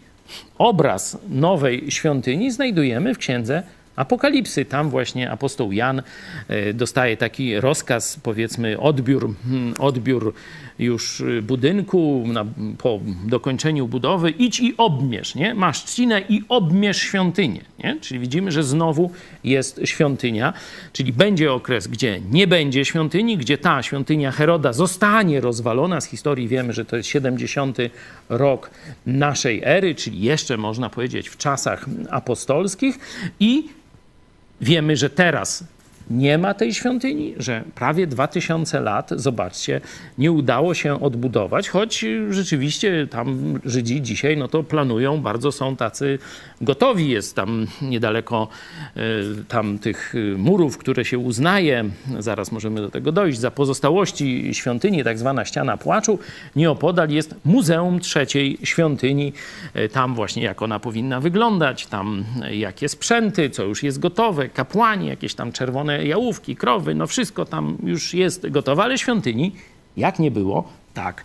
obraz 0.59 1.19
nowej 1.29 1.91
świątyni 1.91 2.51
znajdujemy 2.51 3.15
w 3.15 3.19
księdze 3.19 3.63
Apokalipsy. 3.97 4.65
Tam 4.65 4.91
właśnie 4.91 5.31
apostoł 5.31 5.73
Jan 5.73 6.03
e, 6.49 6.73
dostaje 6.75 7.17
taki 7.17 7.61
rozkaz, 7.61 8.21
powiedzmy, 8.23 8.79
odbiór, 8.79 9.35
hmm, 9.45 9.75
odbiór 9.79 10.35
już 10.85 11.21
y, 11.21 11.43
budynku, 11.43 12.25
na, 12.27 12.45
po 12.79 13.01
dokończeniu 13.27 13.89
budowy, 13.89 14.31
idź 14.31 14.61
i 14.61 14.75
obmierz, 14.77 15.35
nie? 15.35 15.55
Masz 15.55 15.85
trzcinę 15.85 16.23
i 16.29 16.43
obmierz 16.49 16.99
świątynię, 16.99 17.61
nie? 17.85 17.97
Czyli 18.01 18.21
widzimy, 18.21 18.53
że 18.53 18.63
znowu 18.63 19.11
jest 19.45 19.81
świątynia, 19.85 20.53
czyli 20.93 21.13
będzie 21.13 21.53
okres, 21.53 21.87
gdzie 21.87 22.21
nie 22.31 22.47
będzie 22.47 22.85
świątyni, 22.85 23.39
gdzie 23.39 23.59
ta 23.59 23.83
świątynia 23.83 24.31
Heroda 24.31 24.73
zostanie 24.73 25.41
rozwalona. 25.41 26.01
Z 26.01 26.07
historii 26.07 26.49
wiemy, 26.49 26.73
że 26.73 26.85
to 26.85 26.97
jest 26.97 27.09
70 27.09 27.79
rok 28.29 28.71
naszej 29.07 29.61
ery, 29.65 29.95
czyli 29.95 30.21
jeszcze 30.21 30.57
można 30.57 30.91
powiedzieć 30.91 31.29
w 31.29 31.37
czasach 31.37 31.87
apostolskich 32.11 32.99
i 33.41 33.69
wiemy, 34.61 34.97
że 34.97 35.11
teraz 35.11 35.65
nie 36.11 36.39
ma 36.39 36.55
tej 36.55 36.75
świątyni, 36.75 37.35
że 37.37 37.65
prawie 37.75 38.07
2000 38.07 38.81
lat, 38.81 39.11
zobaczcie, 39.17 39.81
nie 40.19 40.33
udało 40.33 40.75
się 40.75 41.01
odbudować, 41.01 41.69
choć 41.69 42.05
rzeczywiście 42.31 43.07
tam 43.11 43.59
Żydzi 43.65 44.03
dzisiaj 44.03 44.37
no 44.37 44.49
to 44.49 44.63
planują, 44.63 45.21
bardzo 45.21 45.53
są 45.53 45.77
tacy 45.77 46.19
gotowi. 46.61 47.09
Jest 47.09 47.37
tam 47.37 47.67
niedaleko 47.83 48.49
e, 48.97 49.01
tam 49.49 49.79
tych 49.79 50.15
murów, 50.37 50.79
które 50.79 51.05
się 51.05 51.19
uznaje, 51.19 51.85
zaraz 52.19 52.53
możemy 52.53 52.81
do 52.81 52.91
tego 52.91 53.13
dojść, 53.13 53.39
za 53.39 53.51
pozostałości 53.51 54.55
świątyni, 54.55 55.05
tak 55.05 55.19
zwana 55.19 55.45
ściana 55.45 55.77
płaczu. 55.77 56.19
Nieopodal 56.57 57.09
jest 57.09 57.35
Muzeum 57.45 58.01
Trzeciej 58.01 58.59
Świątyni. 58.63 59.33
E, 59.75 59.89
tam 59.89 60.15
właśnie 60.15 60.43
jak 60.43 60.63
ona 60.63 60.79
powinna 60.79 61.21
wyglądać, 61.21 61.87
tam 61.87 62.25
jakie 62.51 62.89
sprzęty, 62.89 63.51
co 63.51 63.65
już 63.65 63.83
jest 63.83 63.99
gotowe, 63.99 64.49
kapłani, 64.49 65.09
jakieś 65.09 65.35
tam 65.35 65.53
czerwone 65.53 65.92
jałówki, 65.99 66.57
krowy, 66.57 66.95
no 66.95 67.07
wszystko 67.07 67.45
tam 67.45 67.79
już 67.83 68.15
jest 68.15 68.49
gotowe, 68.49 68.83
ale 68.83 68.99
świątyni, 68.99 69.53
jak 69.97 70.19
nie 70.19 70.31
było, 70.31 70.73
tak 70.95 71.25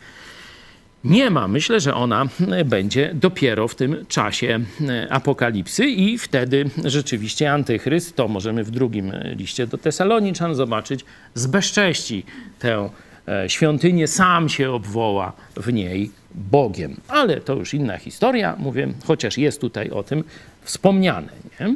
nie 1.03 1.29
ma. 1.29 1.47
Myślę, 1.47 1.79
że 1.79 1.93
ona 1.93 2.25
będzie 2.65 3.12
dopiero 3.13 3.67
w 3.67 3.75
tym 3.75 4.05
czasie 4.07 4.59
e, 4.89 5.07
apokalipsy 5.12 5.86
i 5.86 6.17
wtedy 6.17 6.69
rzeczywiście 6.86 7.51
antychryst, 7.51 8.15
to 8.15 8.27
możemy 8.27 8.63
w 8.63 8.71
drugim 8.71 9.12
liście 9.36 9.67
do 9.67 9.77
Tesaloniczan 9.77 10.55
zobaczyć, 10.55 11.05
zbezcześci 11.33 12.24
tę 12.59 12.89
e, 13.27 13.50
świątynię, 13.50 14.07
sam 14.07 14.50
się 14.50 14.71
obwoła 14.71 15.33
w 15.55 15.74
niej 15.74 16.12
Bogiem. 16.36 16.95
Ale 17.07 17.41
to 17.41 17.55
już 17.55 17.74
inna 17.74 17.97
historia, 17.97 18.55
mówię, 18.59 18.93
chociaż 19.05 19.38
jest 19.38 19.62
tutaj 19.62 19.89
o 19.89 20.03
tym 20.03 20.24
wspomniane. 20.62 21.29
Nie? 21.59 21.75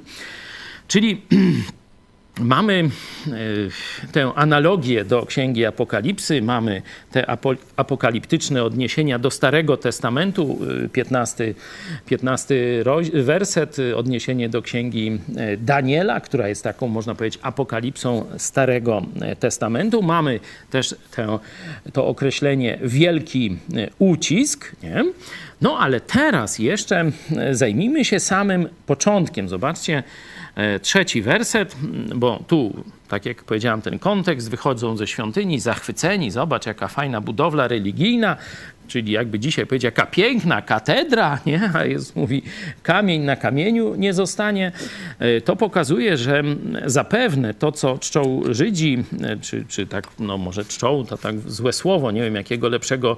Czyli 0.88 1.22
Mamy 2.40 2.90
e, 3.28 3.32
tę 4.12 4.32
analogię 4.36 5.06
do 5.06 5.26
Księgi 5.26 5.66
Apokalipsy, 5.66 6.42
mamy 6.42 6.82
te 7.12 7.26
apokaliptyczne 7.76 8.64
odniesienia 8.64 9.20
do 9.20 9.32
Starego 9.32 9.78
Testamentu, 9.78 10.60
15, 10.94 11.54
15 12.06 12.56
werset, 13.14 13.78
odniesienie 13.96 14.50
do 14.50 14.62
Księgi 14.62 15.20
e, 15.38 15.58
Daniela, 15.58 16.20
która 16.20 16.48
jest 16.48 16.64
taką, 16.64 16.88
można 16.88 17.16
powiedzieć, 17.16 17.40
apokalipsą 17.44 18.26
Starego 18.38 19.02
e, 19.22 19.36
Testamentu. 19.36 20.02
Mamy 20.02 20.40
też 20.70 20.96
to 21.94 22.08
określenie 22.08 22.80
wielki 22.84 23.58
ucisk. 24.00 24.76
Nie? 24.84 25.04
No 25.62 25.78
ale 25.80 26.00
teraz 26.00 26.60
jeszcze 26.60 27.12
zajmijmy 27.52 28.06
się 28.06 28.20
samym 28.20 28.70
początkiem. 28.86 29.50
Zobaczcie, 29.50 30.04
E, 30.04 30.41
trzeci 30.82 31.22
werset, 31.22 31.76
bo 32.16 32.44
tu, 32.48 32.84
tak 33.08 33.26
jak 33.26 33.44
powiedziałem, 33.44 33.82
ten 33.82 34.00
kontekst, 34.00 34.50
wychodzą 34.50 34.98
ze 34.98 35.08
świątyni 35.08 35.60
zachwyceni, 35.60 36.32
zobacz 36.32 36.66
jaka 36.66 36.88
fajna 36.88 37.22
budowla 37.22 37.68
religijna, 37.68 38.38
czyli 38.88 39.12
jakby 39.12 39.40
dzisiaj 39.40 39.66
powiedzieć, 39.66 39.84
jaka 39.84 40.06
piękna 40.06 40.62
katedra, 40.62 41.40
nie? 41.46 41.72
a 41.74 41.86
Jezus 41.86 42.16
mówi, 42.16 42.44
kamień 42.84 43.22
na 43.22 43.36
kamieniu 43.36 43.96
nie 43.96 44.14
zostanie. 44.14 44.72
E, 45.20 45.42
to 45.42 45.56
pokazuje, 45.56 46.18
że 46.18 46.44
zapewne 46.86 47.54
to, 47.54 47.72
co 47.72 47.98
czczą 47.98 48.42
Żydzi, 48.50 49.04
e, 49.24 49.38
czy, 49.38 49.66
czy 49.68 49.88
tak, 49.88 50.08
no 50.20 50.38
może 50.38 50.66
czczą, 50.66 51.06
to 51.06 51.18
tak 51.18 51.40
złe 51.40 51.74
słowo, 51.74 52.12
nie 52.12 52.22
wiem 52.22 52.36
jakiego 52.36 52.70
lepszego 52.70 53.18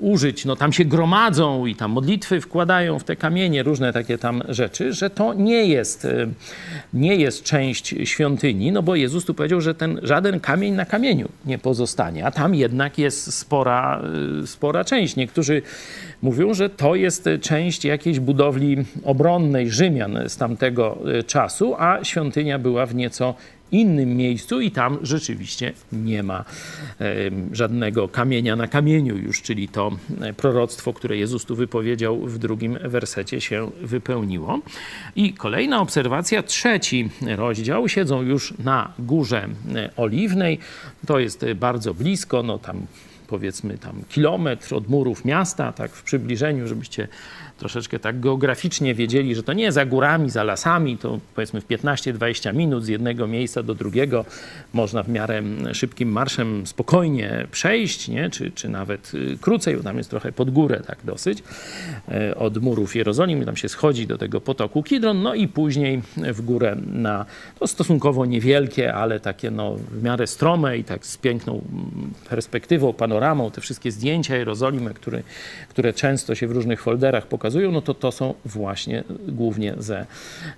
użyć, 0.00 0.44
no 0.44 0.56
tam 0.56 0.72
się 0.72 0.84
gromadzą 0.84 1.66
i 1.66 1.74
tam 1.74 1.90
modlitwy 1.90 2.40
wkładają 2.40 2.98
w 2.98 3.04
te 3.04 3.16
kamienie, 3.16 3.62
różne 3.62 3.92
takie 3.92 4.18
tam 4.18 4.42
rzeczy, 4.48 4.92
że 4.92 5.10
to 5.10 5.34
nie 5.34 5.66
jest, 5.66 6.04
y, 6.04 6.28
nie 6.94 7.16
jest 7.16 7.42
część 7.42 7.94
świątyni, 8.04 8.72
no 8.72 8.82
bo 8.82 8.94
Jezus 8.94 9.24
tu 9.24 9.34
powiedział, 9.34 9.60
że 9.60 9.74
ten 9.74 10.00
żaden 10.02 10.40
kamień 10.40 10.74
na 10.74 10.84
kamieniu 10.84 11.28
nie 11.46 11.58
pozostanie, 11.58 12.26
a 12.26 12.30
tam 12.30 12.54
jednak 12.54 12.98
jest 12.98 13.34
spora, 13.34 14.02
y, 14.42 14.46
spora 14.46 14.84
część. 14.84 15.16
Niektórzy 15.16 15.62
mówią, 16.22 16.54
że 16.54 16.70
to 16.70 16.94
jest 16.94 17.28
część 17.40 17.84
jakiejś 17.84 18.20
budowli 18.20 18.76
obronnej 19.04 19.70
Rzymian 19.70 20.18
z 20.28 20.36
tamtego 20.36 20.98
czasu, 21.26 21.74
a 21.78 22.04
świątynia 22.04 22.58
była 22.58 22.86
w 22.86 22.94
nieco 22.94 23.34
innym 23.72 24.16
miejscu 24.16 24.60
i 24.60 24.70
tam 24.70 24.98
rzeczywiście 25.02 25.72
nie 25.92 26.22
ma 26.22 26.44
żadnego 27.52 28.08
kamienia 28.08 28.56
na 28.56 28.68
kamieniu 28.68 29.16
już, 29.16 29.42
czyli 29.42 29.68
to 29.68 29.90
e, 30.20 30.32
proroctwo, 30.32 30.92
które 30.92 31.16
Jezus 31.16 31.44
tu 31.44 31.56
wypowiedział 31.56 32.20
w 32.20 32.38
drugim 32.38 32.78
wersecie 32.84 33.40
się 33.40 33.70
wypełniło. 33.82 34.60
I 35.16 35.32
kolejna 35.32 35.80
obserwacja, 35.80 36.42
trzeci 36.42 37.10
rozdział, 37.36 37.88
siedzą 37.88 38.22
już 38.22 38.54
na 38.58 38.92
górze 38.98 39.48
e, 39.74 39.90
oliwnej, 39.96 40.58
to 41.06 41.18
jest 41.18 41.44
bardzo 41.54 41.94
blisko, 41.94 42.42
no 42.42 42.58
tam 42.58 42.86
powiedzmy 43.26 43.78
tam 43.78 44.02
kilometr 44.08 44.74
od 44.74 44.88
murów 44.88 45.24
miasta, 45.24 45.72
tak 45.72 45.90
w 45.90 46.02
przybliżeniu, 46.02 46.68
żebyście 46.68 47.08
troszeczkę 47.58 47.98
tak 47.98 48.20
geograficznie 48.20 48.94
wiedzieli, 48.94 49.34
że 49.34 49.42
to 49.42 49.52
nie 49.52 49.72
za 49.72 49.86
górami, 49.86 50.30
za 50.30 50.44
lasami, 50.44 50.98
to 50.98 51.18
powiedzmy 51.34 51.60
w 51.60 51.66
15-20 51.66 52.54
minut 52.54 52.84
z 52.84 52.88
jednego 52.88 53.26
miejsca 53.26 53.62
do 53.62 53.74
drugiego 53.74 54.24
można 54.72 55.02
w 55.02 55.08
miarę 55.08 55.42
szybkim 55.72 56.12
marszem 56.12 56.66
spokojnie 56.66 57.46
przejść, 57.50 58.08
nie? 58.08 58.30
Czy, 58.30 58.50
czy 58.50 58.68
nawet 58.68 59.14
y, 59.14 59.38
krócej, 59.40 59.76
bo 59.76 59.82
tam 59.82 59.98
jest 59.98 60.10
trochę 60.10 60.32
pod 60.32 60.50
górę 60.50 60.80
tak 60.86 60.98
dosyć, 61.04 61.42
e, 62.08 62.34
od 62.36 62.62
murów 62.62 62.96
Jerozolimy, 62.96 63.46
tam 63.46 63.56
się 63.56 63.68
schodzi 63.68 64.06
do 64.06 64.18
tego 64.18 64.40
potoku 64.40 64.82
Kidron, 64.82 65.22
no 65.22 65.34
i 65.34 65.48
później 65.48 66.02
w 66.16 66.42
górę 66.42 66.76
na 66.92 67.26
to 67.58 67.66
stosunkowo 67.66 68.26
niewielkie, 68.26 68.94
ale 68.94 69.20
takie 69.20 69.50
no 69.50 69.76
w 69.90 70.02
miarę 70.02 70.26
strome 70.26 70.78
i 70.78 70.84
tak 70.84 71.06
z 71.06 71.16
piękną 71.16 71.62
perspektywą, 72.28 72.92
panoramą, 72.92 73.50
te 73.50 73.60
wszystkie 73.60 73.90
zdjęcia 73.90 74.36
Jerozolimy, 74.36 74.94
które, 74.94 75.22
które 75.68 75.92
często 75.92 76.34
się 76.34 76.48
w 76.48 76.52
różnych 76.52 76.82
folderach 76.82 77.26
pokazują, 77.26 77.45
pokazują, 77.46 77.72
no 77.72 77.80
to 77.80 77.94
to 77.94 78.12
są 78.12 78.34
właśnie 78.44 79.04
głównie 79.28 79.74
ze 79.78 80.06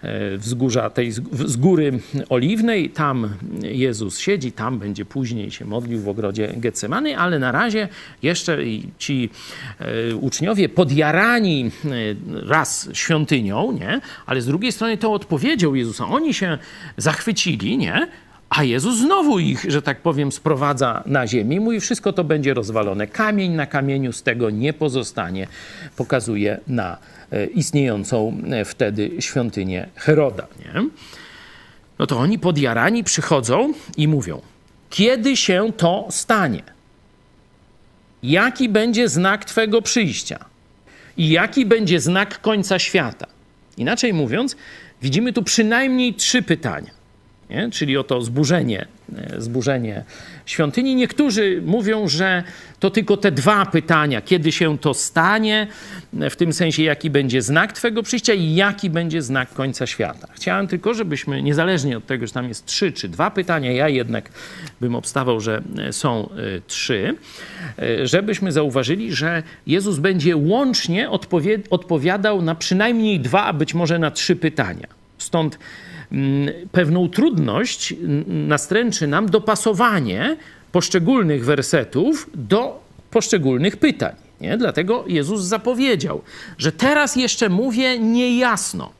e, 0.02 0.38
wzgórza 0.38 0.90
tej 0.90 1.12
z 1.12 1.56
góry 1.56 2.00
oliwnej. 2.28 2.90
Tam 2.90 3.28
Jezus 3.62 4.18
siedzi, 4.18 4.52
tam 4.52 4.78
będzie 4.78 5.04
później 5.04 5.50
się 5.50 5.64
modlił 5.64 6.00
w 6.00 6.08
ogrodzie 6.08 6.52
Getsemany, 6.56 7.18
ale 7.18 7.38
na 7.38 7.52
razie 7.52 7.88
jeszcze 8.22 8.58
ci 8.98 9.30
e, 9.78 10.16
uczniowie 10.16 10.68
podjarani 10.68 11.70
e, 11.84 11.88
raz 12.48 12.88
świątynią, 12.92 13.72
nie? 13.72 14.00
ale 14.26 14.40
z 14.40 14.46
drugiej 14.46 14.72
strony 14.72 14.98
to 14.98 15.12
odpowiedzią 15.12 15.74
Jezusa. 15.74 16.06
Oni 16.06 16.34
się 16.34 16.58
zachwycili, 16.96 17.78
nie? 17.78 18.08
A 18.50 18.64
Jezus 18.64 18.98
znowu 18.98 19.38
ich, 19.38 19.64
że 19.68 19.82
tak 19.82 20.00
powiem, 20.00 20.32
sprowadza 20.32 21.02
na 21.06 21.26
ziemię 21.26 21.56
i 21.56 21.60
mówi, 21.60 21.80
wszystko 21.80 22.12
to 22.12 22.24
będzie 22.24 22.54
rozwalone. 22.54 23.06
Kamień 23.06 23.52
na 23.52 23.66
kamieniu 23.66 24.12
z 24.12 24.22
tego 24.22 24.50
nie 24.50 24.72
pozostanie. 24.72 25.46
Pokazuje 25.96 26.60
na 26.66 26.98
e, 27.32 27.46
istniejącą 27.46 28.40
e, 28.50 28.64
wtedy 28.64 29.10
świątynię 29.20 29.88
Heroda. 29.94 30.46
Nie? 30.58 30.88
No 31.98 32.06
to 32.06 32.18
oni 32.18 32.38
podjarani 32.38 33.04
przychodzą 33.04 33.72
i 33.96 34.08
mówią, 34.08 34.40
kiedy 34.90 35.36
się 35.36 35.72
to 35.76 36.06
stanie? 36.10 36.62
Jaki 38.22 38.68
będzie 38.68 39.08
znak 39.08 39.44
Twego 39.44 39.82
przyjścia? 39.82 40.44
I 41.16 41.30
jaki 41.30 41.66
będzie 41.66 42.00
znak 42.00 42.40
końca 42.40 42.78
świata? 42.78 43.26
Inaczej 43.76 44.12
mówiąc, 44.12 44.56
widzimy 45.02 45.32
tu 45.32 45.42
przynajmniej 45.42 46.14
trzy 46.14 46.42
pytania 46.42 46.97
nie? 47.50 47.70
czyli 47.70 47.96
o 47.96 48.04
to 48.04 48.22
zburzenie, 48.22 48.86
e, 49.16 49.40
zburzenie 49.40 50.04
świątyni. 50.46 50.94
Niektórzy 50.94 51.62
mówią, 51.66 52.08
że 52.08 52.42
to 52.80 52.90
tylko 52.90 53.16
te 53.16 53.32
dwa 53.32 53.66
pytania, 53.66 54.20
kiedy 54.22 54.52
się 54.52 54.78
to 54.78 54.94
stanie, 54.94 55.66
w 56.12 56.36
tym 56.36 56.52
sensie 56.52 56.82
jaki 56.82 57.10
będzie 57.10 57.42
znak 57.42 57.72
Twego 57.72 58.02
przyjścia 58.02 58.34
i 58.34 58.54
jaki 58.54 58.90
będzie 58.90 59.22
znak 59.22 59.54
końca 59.54 59.86
świata. 59.86 60.28
Chciałem 60.34 60.66
tylko, 60.66 60.94
żebyśmy, 60.94 61.42
niezależnie 61.42 61.96
od 61.96 62.06
tego, 62.06 62.26
że 62.26 62.32
tam 62.32 62.48
jest 62.48 62.66
trzy 62.66 62.92
czy 62.92 63.08
dwa 63.08 63.30
pytania, 63.30 63.72
ja 63.72 63.88
jednak 63.88 64.30
bym 64.80 64.94
obstawał, 64.94 65.40
że 65.40 65.62
e, 65.78 65.92
są 65.92 66.28
e, 66.28 66.60
trzy, 66.66 67.14
żebyśmy 68.02 68.52
zauważyli, 68.52 69.14
że 69.14 69.42
Jezus 69.66 69.98
będzie 69.98 70.36
łącznie 70.36 71.10
odpowiadał 71.70 72.42
na 72.42 72.54
przynajmniej 72.54 73.20
dwa, 73.20 73.44
a 73.44 73.52
być 73.52 73.74
może 73.74 73.98
na 73.98 74.10
trzy 74.10 74.36
pytania. 74.36 74.86
Stąd 75.18 75.58
pewną 76.72 77.08
trudność 77.08 77.94
nastręczy 78.26 79.06
nam 79.06 79.26
dopasowanie 79.26 80.36
poszczególnych 80.72 81.44
wersetów 81.44 82.30
do 82.34 82.82
poszczególnych 83.10 83.76
pytań. 83.76 84.14
Nie? 84.40 84.58
Dlatego 84.58 85.04
Jezus 85.06 85.42
zapowiedział, 85.42 86.22
że 86.58 86.72
teraz 86.72 87.16
jeszcze 87.16 87.48
mówię 87.48 87.98
niejasno, 87.98 88.92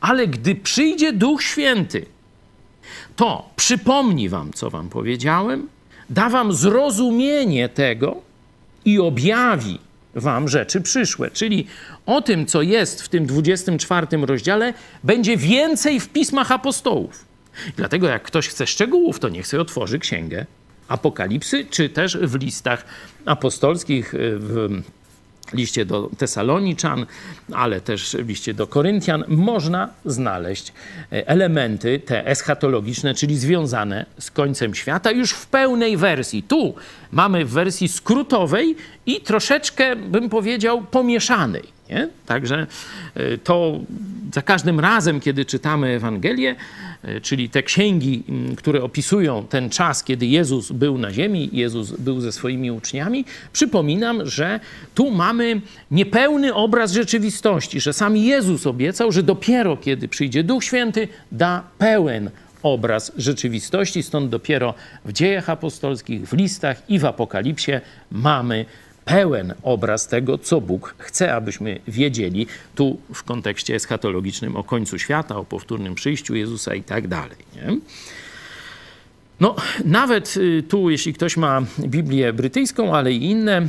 ale 0.00 0.26
gdy 0.26 0.54
przyjdzie 0.54 1.12
Duch 1.12 1.42
Święty, 1.42 2.06
to 3.16 3.48
przypomni 3.56 4.28
wam, 4.28 4.52
co 4.52 4.70
wam 4.70 4.88
powiedziałem, 4.88 5.68
da 6.10 6.28
wam 6.28 6.52
zrozumienie 6.52 7.68
tego 7.68 8.16
i 8.84 8.98
objawi 8.98 9.78
wam 10.16 10.48
rzeczy 10.48 10.80
przyszłe. 10.80 11.30
Czyli 11.30 11.66
o 12.06 12.22
tym, 12.22 12.46
co 12.46 12.62
jest 12.62 13.02
w 13.02 13.08
tym 13.08 13.26
24 13.26 14.06
rozdziale, 14.22 14.74
będzie 15.04 15.36
więcej 15.36 16.00
w 16.00 16.08
pismach 16.08 16.52
apostołów. 16.52 17.24
Dlatego 17.76 18.08
jak 18.08 18.22
ktoś 18.22 18.48
chce 18.48 18.66
szczegółów, 18.66 19.18
to 19.18 19.28
niech 19.28 19.46
sobie 19.46 19.60
otworzy 19.60 19.98
księgę 19.98 20.46
Apokalipsy, 20.88 21.66
czy 21.70 21.88
też 21.88 22.18
w 22.18 22.34
listach 22.34 22.84
apostolskich, 23.24 24.14
w 24.18 24.82
liście 25.52 25.84
do 25.84 26.10
Tesaloniczan, 26.18 27.06
ale 27.52 27.80
też 27.80 28.16
liście 28.26 28.54
do 28.54 28.66
Koryntian, 28.66 29.24
można 29.28 29.88
znaleźć 30.04 30.72
e, 31.12 31.28
elementy 31.28 31.98
te 31.98 32.26
eschatologiczne, 32.26 33.14
czyli 33.14 33.38
związane 33.38 34.06
z 34.18 34.30
końcem 34.30 34.74
świata, 34.74 35.10
już 35.10 35.32
w 35.32 35.46
pełnej 35.46 35.96
wersji. 35.96 36.42
Tu 36.42 36.74
mamy 37.12 37.44
w 37.44 37.50
wersji 37.50 37.88
skrótowej 37.88 38.76
i 39.06 39.20
troszeczkę, 39.20 39.96
bym 39.96 40.28
powiedział, 40.28 40.82
pomieszanej. 40.82 41.76
Nie? 41.90 42.08
Także 42.26 42.66
e, 43.14 43.38
to 43.38 43.80
za 44.34 44.42
każdym 44.42 44.80
razem, 44.80 45.20
kiedy 45.20 45.44
czytamy 45.44 45.88
Ewangelię, 45.88 46.56
czyli 47.22 47.48
te 47.48 47.62
księgi, 47.62 48.22
które 48.56 48.82
opisują 48.82 49.46
ten 49.48 49.70
czas, 49.70 50.04
kiedy 50.04 50.26
Jezus 50.26 50.72
był 50.72 50.98
na 50.98 51.12
ziemi, 51.12 51.50
Jezus 51.52 51.90
był 51.90 52.20
ze 52.20 52.32
swoimi 52.32 52.70
uczniami, 52.70 53.24
przypominam, 53.52 54.26
że 54.26 54.60
tu 54.94 55.10
mamy 55.10 55.60
niepełny 55.90 56.54
obraz 56.54 56.92
rzeczywistości, 56.92 57.80
że 57.80 57.92
sam 57.92 58.16
Jezus 58.16 58.66
obiecał, 58.66 59.12
że 59.12 59.22
dopiero 59.22 59.76
kiedy 59.76 60.08
przyjdzie 60.08 60.44
Duch 60.44 60.64
Święty, 60.64 61.08
da 61.32 61.62
pełen 61.78 62.30
obraz 62.62 63.12
rzeczywistości. 63.16 64.02
Stąd 64.02 64.30
dopiero 64.30 64.74
w 65.04 65.12
dziejach 65.12 65.50
apostolskich, 65.50 66.28
w 66.28 66.32
listach 66.32 66.90
i 66.90 66.98
w 66.98 67.04
Apokalipsie 67.04 67.72
mamy 68.10 68.64
pełen 69.06 69.54
obraz 69.62 70.08
tego, 70.08 70.38
co 70.38 70.60
Bóg 70.60 70.94
chce, 70.98 71.34
abyśmy 71.34 71.80
wiedzieli 71.88 72.46
tu 72.74 72.98
w 73.14 73.22
kontekście 73.22 73.74
eschatologicznym 73.74 74.56
o 74.56 74.64
końcu 74.64 74.98
świata, 74.98 75.36
o 75.36 75.44
powtórnym 75.44 75.94
przyjściu 75.94 76.34
Jezusa 76.34 76.74
i 76.74 76.82
tak 76.82 77.08
dalej. 77.08 77.36
Nie? 77.54 77.78
No, 79.40 79.56
nawet 79.84 80.36
y, 80.36 80.62
tu, 80.68 80.90
jeśli 80.90 81.12
ktoś 81.12 81.36
ma 81.36 81.62
Biblię 81.80 82.32
brytyjską, 82.32 82.94
ale 82.94 83.12
i 83.12 83.24
inne, 83.24 83.62
y, 83.62 83.66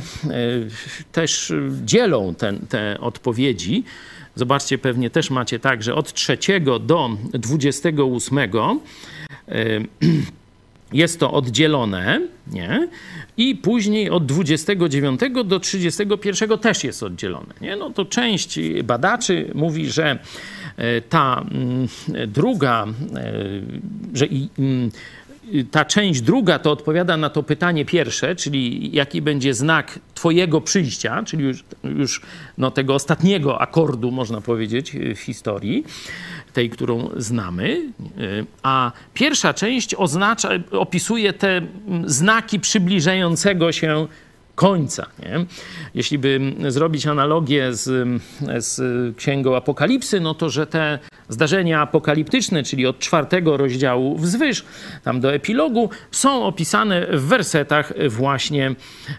też 1.12 1.52
dzielą 1.84 2.34
ten, 2.34 2.58
te 2.58 3.00
odpowiedzi. 3.00 3.84
Zobaczcie, 4.34 4.78
pewnie 4.78 5.10
też 5.10 5.30
macie 5.30 5.58
tak, 5.58 5.82
że 5.82 5.94
od 5.94 6.12
3 6.12 6.38
do 6.80 7.10
28 7.32 8.38
jest 10.92 11.20
to 11.20 11.32
oddzielone, 11.32 12.20
nie? 12.52 12.88
I 13.36 13.56
później 13.56 14.10
od 14.10 14.26
29 14.26 15.20
do 15.44 15.60
31 15.60 16.58
też 16.58 16.84
jest 16.84 17.02
oddzielone, 17.02 17.54
nie? 17.60 17.76
No 17.76 17.90
to 17.90 18.04
część 18.04 18.60
badaczy 18.84 19.50
mówi, 19.54 19.90
że 19.90 20.18
e, 20.76 21.00
ta 21.00 21.44
mm, 21.50 21.88
druga, 22.26 22.86
e, 23.14 23.32
że 24.14 24.26
i 24.26 24.48
mm, 24.58 24.90
ta 25.70 25.84
część 25.84 26.20
druga 26.20 26.58
to 26.58 26.72
odpowiada 26.72 27.16
na 27.16 27.30
to 27.30 27.42
pytanie 27.42 27.84
pierwsze, 27.84 28.36
czyli 28.36 28.90
jaki 28.92 29.22
będzie 29.22 29.54
znak 29.54 29.98
Twojego 30.14 30.60
przyjścia, 30.60 31.22
czyli 31.26 31.44
już, 31.44 31.64
już 31.84 32.20
no, 32.58 32.70
tego 32.70 32.94
ostatniego 32.94 33.60
akordu, 33.60 34.10
można 34.10 34.40
powiedzieć, 34.40 34.96
w 35.16 35.18
historii, 35.18 35.84
tej, 36.52 36.70
którą 36.70 37.10
znamy. 37.16 37.92
A 38.62 38.92
pierwsza 39.14 39.54
część 39.54 39.94
oznacza, 39.94 40.50
opisuje 40.70 41.32
te 41.32 41.62
znaki 42.04 42.60
przybliżającego 42.60 43.72
się 43.72 44.06
końca. 44.58 45.06
Nie? 45.18 45.46
Jeśli 45.94 46.18
by 46.18 46.40
zrobić 46.68 47.06
analogię 47.06 47.74
z, 47.74 48.08
z 48.58 48.76
Księgą 49.16 49.56
Apokalipsy, 49.56 50.20
no 50.20 50.34
to 50.34 50.50
że 50.50 50.66
te 50.66 50.98
zdarzenia 51.28 51.80
apokaliptyczne, 51.80 52.62
czyli 52.62 52.86
od 52.86 52.98
czwartego 52.98 53.56
rozdziału 53.56 54.16
wzwyż, 54.16 54.64
tam 55.04 55.20
do 55.20 55.34
epilogu, 55.34 55.90
są 56.10 56.44
opisane 56.44 57.06
w 57.06 57.22
wersetach 57.26 57.92
właśnie 58.08 58.74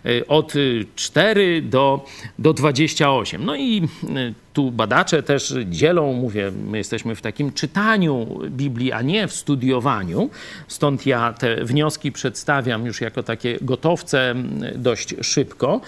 e, 0.06 0.28
od 0.28 0.54
4 0.95 1.62
do, 1.62 2.06
do 2.39 2.54
28. 2.54 3.45
No 3.45 3.56
i 3.56 3.82
e, 4.15 4.34
tu 4.53 4.71
badacze 4.71 5.23
też 5.23 5.53
dzielą, 5.65 6.13
mówię, 6.13 6.51
my 6.51 6.77
jesteśmy 6.77 7.15
w 7.15 7.21
takim 7.21 7.53
czytaniu 7.53 8.39
Biblii, 8.49 8.91
a 8.91 9.01
nie 9.01 9.27
w 9.27 9.33
studiowaniu. 9.33 10.29
Stąd 10.67 11.05
ja 11.05 11.33
te 11.33 11.65
wnioski 11.65 12.12
przedstawiam 12.12 12.85
już 12.85 13.01
jako 13.01 13.23
takie 13.23 13.57
gotowce 13.62 14.35
dość 14.75 15.15
szybko. 15.21 15.81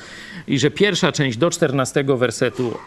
I 0.47 0.59
że 0.59 0.71
pierwsza 0.71 1.11
część 1.11 1.37
do 1.37 1.49
14 1.49 2.03
wersetu 2.03 2.77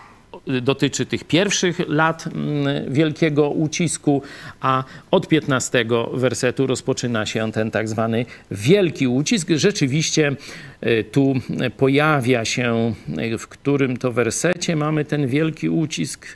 dotyczy 0.47 1.07
tych 1.07 1.25
pierwszych 1.25 1.81
lat 1.89 2.27
mm, 2.27 2.93
wielkiego 2.93 3.51
ucisku, 3.51 4.23
a 4.61 4.85
od 5.11 5.29
15 5.29 5.85
wersetu 6.13 6.67
rozpoczyna 6.67 7.27
się 7.27 7.53
ten 7.53 7.71
tak 7.71 7.89
zwany 7.89 8.27
wielki 8.51 9.09
ucisk. 9.09 9.49
Rzeczywiście 9.57 10.37
e, 10.81 11.05
tu 11.05 11.35
pojawia 11.77 12.45
się, 12.45 12.95
w 13.39 13.49
którym 13.49 13.97
to 13.97 14.13
wersecie 14.13 14.77
mamy 14.77 15.05
ten 15.05 15.27
wielki 15.27 15.69
ucisk 15.69 16.27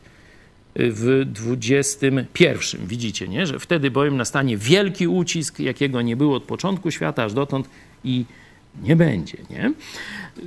w 0.79 1.23
21. 1.27 2.87
Widzicie, 2.87 3.29
nie? 3.29 3.47
że 3.47 3.59
wtedy 3.59 3.91
bowiem 3.91 4.17
nastanie 4.17 4.57
wielki 4.57 5.09
ucisk, 5.09 5.61
jakiego 5.61 6.03
nie 6.03 6.17
było 6.17 6.37
od 6.37 6.45
początku 6.45 6.91
świata 6.91 7.25
aż 7.25 7.33
dotąd 7.33 7.69
i 8.05 8.25
nie 8.83 8.97
będzie. 8.97 9.39
Nie? 9.51 9.73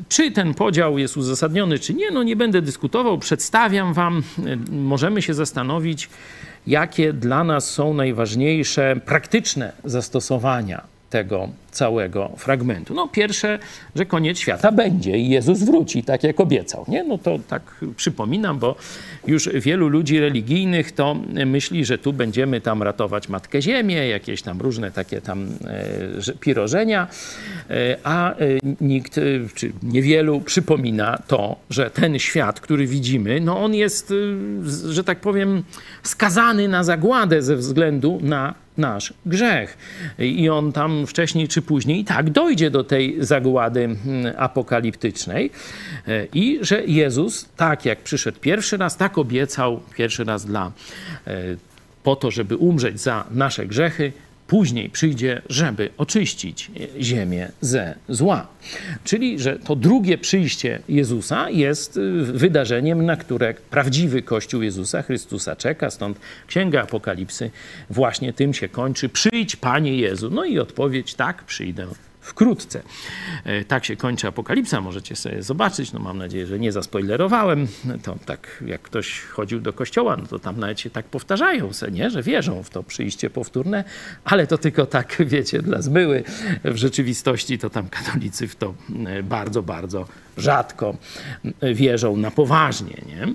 Czy 0.10 0.32
ten 0.32 0.54
podział 0.54 0.98
jest 0.98 1.18
uzasadniony, 1.18 1.80
czy 1.80 1.94
nie, 1.94 2.12
no 2.12 2.24
nie 2.24 2.36
będę 2.36 2.62
dyskutował. 2.62 3.18
Przedstawiam 3.18 3.94
Wam, 3.94 4.24
możemy 4.72 5.22
się 5.22 5.34
zastanowić, 5.34 6.10
jakie 6.68 7.14
dla 7.14 7.44
nas 7.44 7.70
są 7.70 7.94
najważniejsze 7.94 8.96
praktyczne 9.06 9.74
zastosowania 9.84 10.91
tego 11.12 11.50
całego 11.72 12.32
fragmentu. 12.38 12.94
No 12.94 13.08
pierwsze, 13.08 13.60
że 13.96 14.06
koniec 14.06 14.40
świata 14.40 14.72
będzie 14.72 15.18
i 15.18 15.30
Jezus 15.30 15.64
wróci, 15.64 16.04
tak 16.04 16.24
jak 16.24 16.40
obiecał. 16.40 16.86
Nie? 16.88 17.04
No 17.04 17.18
to 17.18 17.40
tak 17.48 17.62
przypominam, 17.96 18.60
bo 18.60 18.76
już 19.28 19.50
wielu 19.54 19.88
ludzi 19.88 20.20
religijnych 20.20 20.92
to 20.92 21.16
myśli, 21.46 21.86
że 21.86 21.98
tu 21.98 22.14
będziemy 22.14 22.62
tam 22.62 22.84
ratować 22.84 23.30
Matkę 23.30 23.62
Ziemię, 23.62 24.08
jakieś 24.08 24.42
tam 24.42 24.62
różne 24.62 24.92
takie 24.92 25.22
tam 25.22 25.48
e, 26.28 26.34
pirożenia, 26.40 27.08
e, 27.70 27.98
a 28.04 28.34
e, 28.34 28.36
nikt, 28.82 29.20
czy 29.56 29.72
niewielu 29.84 30.42
przypomina 30.42 31.18
to, 31.28 31.56
że 31.70 31.90
ten 31.90 32.20
świat, 32.20 32.60
który 32.60 32.88
widzimy, 32.88 33.42
no 33.42 33.64
on 33.64 33.76
jest, 33.76 34.14
że 34.90 35.04
tak 35.04 35.20
powiem, 35.20 35.64
skazany 36.04 36.68
na 36.68 36.84
zagładę 36.84 37.42
ze 37.42 37.56
względu 37.56 38.20
na 38.22 38.54
nasz 38.82 39.14
grzech. 39.26 39.78
I 40.20 40.50
on 40.50 40.72
tam 40.72 41.08
wcześniej 41.08 41.48
czy 41.48 41.62
później 41.62 42.00
i 42.00 42.06
tak 42.06 42.30
dojdzie 42.30 42.72
do 42.72 42.84
tej 42.84 43.16
zagłady 43.20 43.96
hmm, 44.04 44.34
apokaliptycznej. 44.38 45.52
E, 46.08 46.26
I 46.34 46.60
że 46.62 46.86
Jezus, 46.86 47.50
tak 47.58 47.86
jak 47.86 48.00
przyszedł 48.00 48.40
pierwszy 48.40 48.78
raz, 48.78 48.98
tak 48.98 49.18
obiecał 49.18 49.82
pierwszy 49.98 50.24
raz 50.24 50.46
dla, 50.46 50.72
e, 51.28 51.42
po 52.04 52.16
to, 52.16 52.32
żeby 52.32 52.58
umrzeć 52.58 53.02
za 53.02 53.26
nasze 53.32 53.66
grzechy, 53.66 54.14
później 54.52 54.90
przyjdzie, 54.90 55.42
żeby 55.50 55.90
oczyścić 55.98 56.72
ziemię 57.00 57.52
ze 57.62 57.96
zła. 58.10 58.48
Czyli, 59.04 59.40
że 59.40 59.60
to 59.60 59.76
drugie 59.76 60.18
przyjście 60.18 60.80
Jezusa 60.90 61.50
jest 61.50 61.98
y, 61.98 62.24
wydarzeniem, 62.24 63.06
na 63.06 63.16
które 63.18 63.54
prawdziwy 63.54 64.22
Kościół 64.22 64.62
Jezusa 64.62 65.02
Chrystusa 65.02 65.56
czeka. 65.56 65.90
Stąd 65.90 66.20
Księga 66.48 66.82
Apokalipsy 66.82 67.52
właśnie 67.90 68.34
tym 68.34 68.54
się 68.54 68.70
kończy. 68.70 69.10
Przyjdź, 69.10 69.56
Panie 69.56 69.96
Jezu. 69.96 70.30
No 70.30 70.46
i 70.46 70.60
odpowiedź, 70.60 71.14
tak, 71.14 71.44
przyjdę 71.44 71.88
wkrótce. 72.22 72.84
E, 73.44 73.66
tak 73.66 73.86
się 73.86 73.96
kończy 73.96 74.28
Apokalipsa, 74.28 74.82
możecie 74.82 75.16
sobie 75.16 75.44
zobaczyć. 75.44 75.94
No 75.94 76.00
mam 76.00 76.18
nadzieję, 76.18 76.48
że 76.48 76.60
nie 76.60 76.72
zaspoilerowałem. 76.72 77.68
To 78.04 78.16
tak 78.26 78.64
jak 78.66 78.82
ktoś 78.82 79.22
chodził 79.22 79.60
do 79.60 79.74
kościoła, 79.74 80.18
no 80.18 80.28
to 80.28 80.40
tam 80.40 80.60
nawet 80.60 80.80
się 80.80 80.90
tak 80.90 81.06
powtarzają, 81.06 81.70
nie? 81.92 82.10
że 82.10 82.24
wierzą 82.24 82.64
w 82.64 82.70
to 82.70 82.84
przyjście 82.84 83.30
powtórne, 83.30 83.84
ale 84.24 84.48
to 84.48 84.58
tylko 84.58 84.86
tak, 84.86 85.18
wiecie, 85.26 85.62
dla 85.62 85.82
zmyły. 85.82 86.24
W 86.64 86.76
rzeczywistości 86.76 87.58
to 87.58 87.70
tam 87.70 87.90
katolicy 87.90 88.48
w 88.48 88.56
to 88.56 88.74
e, 89.06 89.24
bardzo, 89.24 89.64
bardzo 89.64 90.06
rzadko 90.38 90.96
wierzą 91.74 92.18
na 92.18 92.32
poważnie. 92.32 93.02
Nie? 93.08 93.34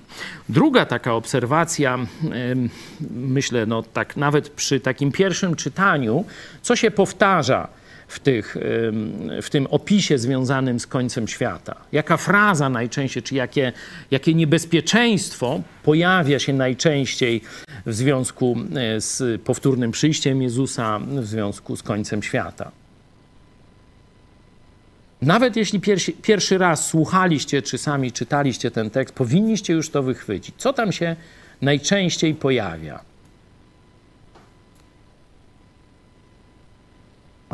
Druga 0.48 0.86
taka 0.86 1.14
obserwacja, 1.14 1.98
myślę, 3.10 3.66
no 3.66 3.82
tak 3.82 4.16
nawet 4.16 4.48
przy 4.48 4.80
takim 4.80 5.12
pierwszym 5.12 5.56
czytaniu, 5.56 6.24
co 6.62 6.76
się 6.76 6.90
powtarza 6.90 7.68
w, 8.08 8.20
tych, 8.20 8.56
w 9.42 9.50
tym 9.50 9.66
opisie 9.66 10.18
związanym 10.18 10.80
z 10.80 10.86
końcem 10.86 11.28
świata? 11.28 11.74
Jaka 11.92 12.16
fraza 12.16 12.68
najczęściej, 12.68 13.22
czy 13.22 13.34
jakie, 13.34 13.72
jakie 14.10 14.34
niebezpieczeństwo 14.34 15.60
pojawia 15.82 16.38
się 16.38 16.52
najczęściej 16.52 17.40
w 17.86 17.94
związku 17.94 18.56
e, 18.76 19.00
z 19.00 19.42
powtórnym 19.42 19.90
przyjściem 19.90 20.42
Jezusa, 20.42 20.98
w 20.98 21.26
związku 21.26 21.76
z 21.76 21.82
końcem 21.82 22.22
świata? 22.22 22.70
Nawet 25.22 25.56
jeśli 25.56 25.80
pierwszy, 25.80 26.12
pierwszy 26.12 26.58
raz 26.58 26.86
słuchaliście, 26.86 27.62
czy 27.62 27.78
sami 27.78 28.12
czytaliście 28.12 28.70
ten 28.70 28.90
tekst, 28.90 29.14
powinniście 29.14 29.72
już 29.72 29.90
to 29.90 30.02
wychwycić. 30.02 30.54
Co 30.58 30.72
tam 30.72 30.92
się 30.92 31.16
najczęściej 31.62 32.34
pojawia? 32.34 33.00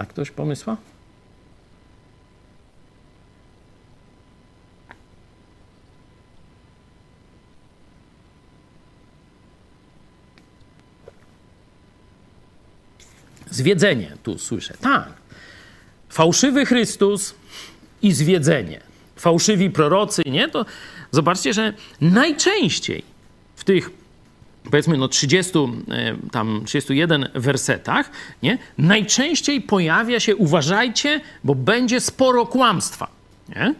Ma 0.03 0.07
ktoś 0.07 0.31
pomysła? 0.31 0.77
Zwiedzenie, 13.51 14.17
tu 14.23 14.38
słyszę. 14.38 14.75
Tak. 14.81 15.12
Fałszywy 16.09 16.67
Chrystus 16.67 17.35
i 18.03 18.12
zwiedzenie. 18.12 18.81
Fałszywi 19.17 19.71
prorocy, 19.71 20.23
nie? 20.27 20.49
To 20.49 20.67
zobaczcie, 21.11 21.53
że 21.53 21.73
najczęściej 22.01 23.03
w 23.57 23.65
tych 23.65 24.02
powiedzmy 24.70 24.96
no 24.96 25.09
30, 25.09 25.59
e, 25.59 26.16
tam 26.31 26.62
31 26.64 27.29
wersetach, 27.35 28.11
nie? 28.42 28.59
najczęściej 28.79 29.61
pojawia 29.61 30.20
się, 30.20 30.37
uważajcie, 30.37 31.20
bo 31.44 31.55
będzie 31.55 32.01
sporo 32.01 32.46
kłamstwa. 32.46 33.09
Nie? 33.48 33.75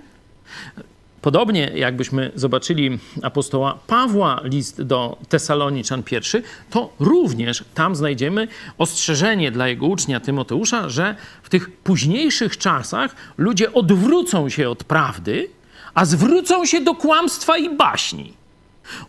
Podobnie 1.22 1.70
jakbyśmy 1.74 2.30
zobaczyli 2.34 2.98
apostoła 3.22 3.78
Pawła, 3.86 4.40
list 4.44 4.82
do 4.82 5.18
Tesaloniczan 5.28 6.02
pierwszy, 6.02 6.42
to 6.70 6.92
również 7.00 7.64
tam 7.74 7.96
znajdziemy 7.96 8.48
ostrzeżenie 8.78 9.50
dla 9.50 9.68
jego 9.68 9.86
ucznia 9.86 10.20
Tymoteusza, 10.20 10.88
że 10.88 11.16
w 11.42 11.48
tych 11.48 11.70
późniejszych 11.70 12.58
czasach 12.58 13.16
ludzie 13.38 13.72
odwrócą 13.72 14.48
się 14.48 14.70
od 14.70 14.84
prawdy, 14.84 15.48
a 15.94 16.04
zwrócą 16.04 16.66
się 16.66 16.80
do 16.80 16.94
kłamstwa 16.94 17.58
i 17.58 17.76
baśni. 17.76 18.41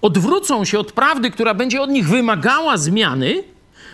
Odwrócą 0.02 0.66
się 0.66 0.80
od 0.80 0.92
prawdy, 0.92 1.32
która 1.32 1.54
będzie 1.54 1.82
od 1.82 1.90
nich 1.90 2.08
wymagała 2.08 2.78
zmiany, 2.78 3.44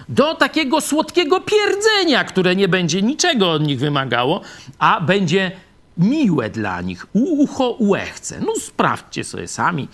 do 0.10 0.36
takiego 0.36 0.82
słodkiego 0.82 1.42
pierdzenia, 1.42 2.24
które 2.24 2.56
nie 2.56 2.68
będzie 2.68 3.02
niczego 3.02 3.52
od 3.52 3.64
nich 3.64 3.80
wymagało, 3.80 4.42
a 4.80 5.02
będzie 5.02 5.52
miłe 5.98 6.50
dla 6.50 6.82
nich, 6.82 7.08
ucho 7.14 7.70
uechce. 7.70 8.40
No 8.46 8.56
sprawdźcie 8.56 9.24
sobie 9.24 9.48
sami, 9.48 9.88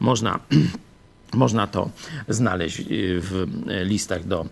można, 0.00 0.38
można 1.34 1.66
to 1.66 1.90
znaleźć 2.28 2.80
y, 2.80 2.84
w 3.20 3.46
listach 3.84 4.24
do 4.24 4.46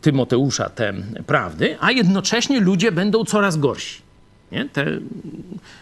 Tymoteusza, 0.00 0.68
te 0.68 0.94
prawdy, 1.26 1.76
a 1.80 1.90
jednocześnie 1.90 2.60
ludzie 2.60 2.92
będą 2.92 3.24
coraz 3.24 3.56
gorsi. 3.56 4.04
Te, 4.72 4.86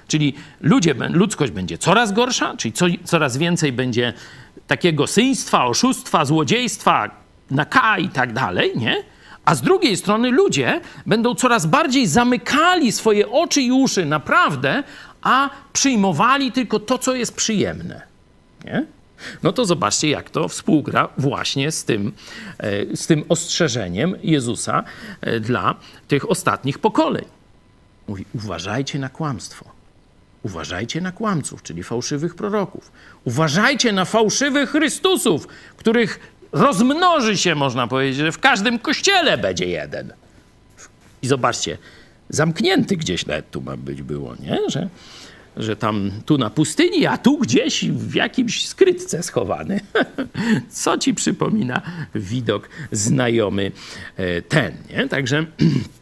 czyli 0.09 0.35
ludzie, 0.61 0.95
ludzkość 1.11 1.53
będzie 1.53 1.79
coraz 1.79 2.13
gorsza, 2.13 2.57
czyli 2.57 2.73
co, 2.73 2.87
coraz 3.05 3.37
więcej 3.37 3.73
będzie 3.73 4.13
takiego 4.67 5.07
syństwa, 5.07 5.65
oszustwa, 5.65 6.25
złodziejstwa, 6.25 7.11
na 7.51 7.65
K 7.65 7.99
i 7.99 8.09
tak 8.09 8.33
dalej, 8.33 8.73
nie? 8.77 9.05
A 9.45 9.55
z 9.55 9.63
drugiej 9.63 9.97
strony 9.97 10.31
ludzie 10.31 10.81
będą 11.07 11.35
coraz 11.35 11.67
bardziej 11.67 12.07
zamykali 12.07 12.93
swoje 12.93 13.31
oczy 13.31 13.63
i 13.63 13.73
uszy 13.73 14.07
naprawdę, 14.07 14.83
a 15.23 15.51
przyjmowali 15.73 16.53
tylko 16.53 16.79
to, 16.79 16.99
co 16.99 17.15
jest 17.15 17.37
przyjemne. 17.37 18.03
Nie? 18.65 18.87
No 19.43 19.53
to 19.53 19.65
zobaczcie, 19.65 20.11
jak 20.11 20.31
to 20.31 20.49
współgra 20.49 21.09
właśnie 21.19 21.73
z 21.73 21.85
tym, 21.85 22.13
e, 22.59 22.97
z 22.97 23.07
tym 23.07 23.25
ostrzeżeniem 23.29 24.15
Jezusa 24.23 24.85
e, 25.21 25.41
dla 25.41 25.75
tych 26.09 26.31
ostatnich 26.31 26.79
pokoleń. 26.79 27.25
Mówi: 28.09 28.25
uważajcie 28.35 28.99
na 28.99 29.09
kłamstwo. 29.09 29.82
Uważajcie 30.43 31.01
na 31.01 31.13
kłamców, 31.13 31.63
czyli 31.63 31.83
fałszywych 31.83 32.35
proroków. 32.35 32.93
Uważajcie 33.25 33.93
na 33.93 34.05
fałszywych 34.05 34.71
Chrystusów, 34.71 35.49
których 35.77 36.21
rozmnoży 36.53 37.37
się, 37.37 37.55
można 37.55 37.87
powiedzieć, 37.87 38.17
że 38.17 38.33
w 38.33 38.39
każdym 38.39 38.79
kościele 38.79 39.39
będzie 39.39 39.67
jeden. 39.67 40.13
I 41.23 41.27
zobaczcie, 41.27 41.79
zamknięty 42.29 42.97
gdzieś 42.97 43.27
nawet 43.27 43.51
tu 43.51 43.61
ma 43.61 43.77
być 43.77 44.03
było, 44.03 44.35
nie? 44.37 44.59
Że, 44.69 44.89
że 45.57 45.77
tam 45.77 46.11
tu 46.27 46.39
na 46.39 46.51
pustyni, 46.51 47.07
a 47.07 47.19
tu 47.19 47.39
gdzieś 47.39 47.85
w 47.85 48.15
jakimś 48.15 48.69
skrytce 48.69 49.23
schowany. 49.23 49.81
Co 50.71 50.99
ci 50.99 51.15
przypomina 51.15 51.83
widok 52.15 52.69
znajomy 52.93 53.73
e, 54.17 54.43
ten, 54.43 54.73
nie? 54.91 55.09
Także 55.09 55.47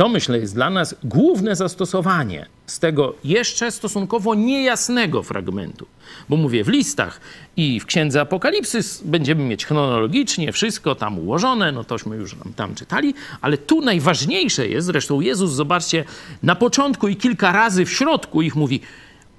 to 0.00 0.08
myślę 0.08 0.38
jest 0.38 0.54
dla 0.54 0.70
nas 0.70 0.94
główne 1.04 1.56
zastosowanie 1.56 2.46
z 2.66 2.78
tego 2.78 3.14
jeszcze 3.24 3.72
stosunkowo 3.72 4.34
niejasnego 4.34 5.22
fragmentu. 5.22 5.86
Bo 6.28 6.36
mówię, 6.36 6.64
w 6.64 6.68
listach 6.68 7.20
i 7.56 7.80
w 7.80 7.86
Księdze 7.86 8.20
Apokalipsys 8.20 9.02
będziemy 9.04 9.44
mieć 9.44 9.66
chronologicznie 9.66 10.52
wszystko 10.52 10.94
tam 10.94 11.18
ułożone, 11.18 11.72
no 11.72 11.84
tośmy 11.84 12.16
już 12.16 12.34
tam, 12.34 12.52
tam 12.54 12.74
czytali, 12.74 13.14
ale 13.40 13.58
tu 13.58 13.80
najważniejsze 13.80 14.68
jest, 14.68 14.86
zresztą 14.86 15.20
Jezus, 15.20 15.50
zobaczcie, 15.50 16.04
na 16.42 16.54
początku 16.54 17.08
i 17.08 17.16
kilka 17.16 17.52
razy 17.52 17.84
w 17.84 17.92
środku 17.92 18.42
ich 18.42 18.56
mówi, 18.56 18.80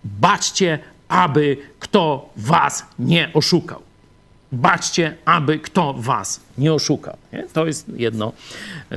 baczcie, 0.04 0.80
aby 1.08 1.58
kto 1.80 2.30
was 2.38 2.86
nie 3.00 3.32
oszukał. 3.34 3.82
Baczcie, 4.52 5.18
aby 5.26 5.60
kto 5.60 5.94
was 5.94 6.42
nie 6.58 6.74
oszukał. 6.74 7.18
Nie? 7.34 7.44
To 7.54 7.66
jest 7.66 7.90
jedno 7.98 8.34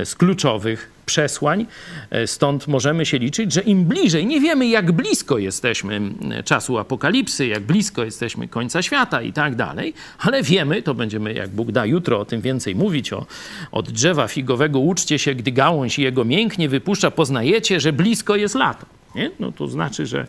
z 0.03 0.15
kluczowych 0.15 0.94
przesłań. 1.05 1.65
E, 2.09 2.27
stąd 2.27 2.67
możemy 2.67 3.05
się 3.05 3.19
liczyć, 3.19 3.53
że 3.53 3.61
im 3.61 3.85
bliżej, 3.85 4.25
nie 4.25 4.41
wiemy 4.41 4.67
jak 4.67 4.91
blisko 4.91 5.37
jesteśmy 5.37 6.01
czasu 6.45 6.77
apokalipsy, 6.77 7.47
jak 7.47 7.63
blisko 7.63 8.03
jesteśmy 8.03 8.47
końca 8.47 8.81
świata 8.81 9.21
i 9.21 9.33
tak 9.33 9.55
dalej, 9.55 9.93
ale 10.19 10.43
wiemy, 10.43 10.81
to 10.81 10.93
będziemy, 10.93 11.33
jak 11.33 11.49
Bóg 11.49 11.71
da, 11.71 11.85
jutro 11.85 12.19
o 12.19 12.25
tym 12.25 12.41
więcej 12.41 12.75
mówić, 12.75 13.13
o, 13.13 13.25
od 13.71 13.91
drzewa 13.91 14.27
figowego 14.27 14.79
uczcie 14.79 15.19
się, 15.19 15.35
gdy 15.35 15.51
gałąź 15.51 15.99
jego 15.99 16.25
mięknie 16.25 16.69
wypuszcza, 16.69 17.11
poznajecie, 17.11 17.79
że 17.79 17.93
blisko 17.93 18.35
jest 18.35 18.55
lato. 18.55 18.85
Nie? 19.15 19.31
No 19.39 19.51
to 19.51 19.67
znaczy, 19.67 20.05
że, 20.05 20.27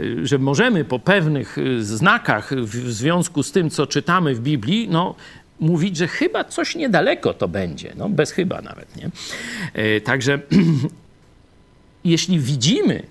y, 0.00 0.26
że 0.26 0.38
możemy 0.38 0.84
po 0.84 0.98
pewnych 0.98 1.58
y, 1.58 1.84
znakach 1.84 2.54
w 2.54 2.92
związku 2.92 3.42
z 3.42 3.52
tym, 3.52 3.70
co 3.70 3.86
czytamy 3.86 4.34
w 4.34 4.40
Biblii, 4.40 4.88
no, 4.90 5.14
mówić, 5.60 5.96
że 5.96 6.08
chyba 6.08 6.44
coś 6.44 6.74
niedaleko 6.74 7.34
to 7.34 7.48
będzie, 7.48 7.92
no 7.96 8.08
bez 8.08 8.30
chyba 8.30 8.62
nawet, 8.62 8.96
nie? 8.96 9.10
E, 9.72 10.00
także 10.00 10.38
jeśli 12.04 12.40
widzimy, 12.40 13.02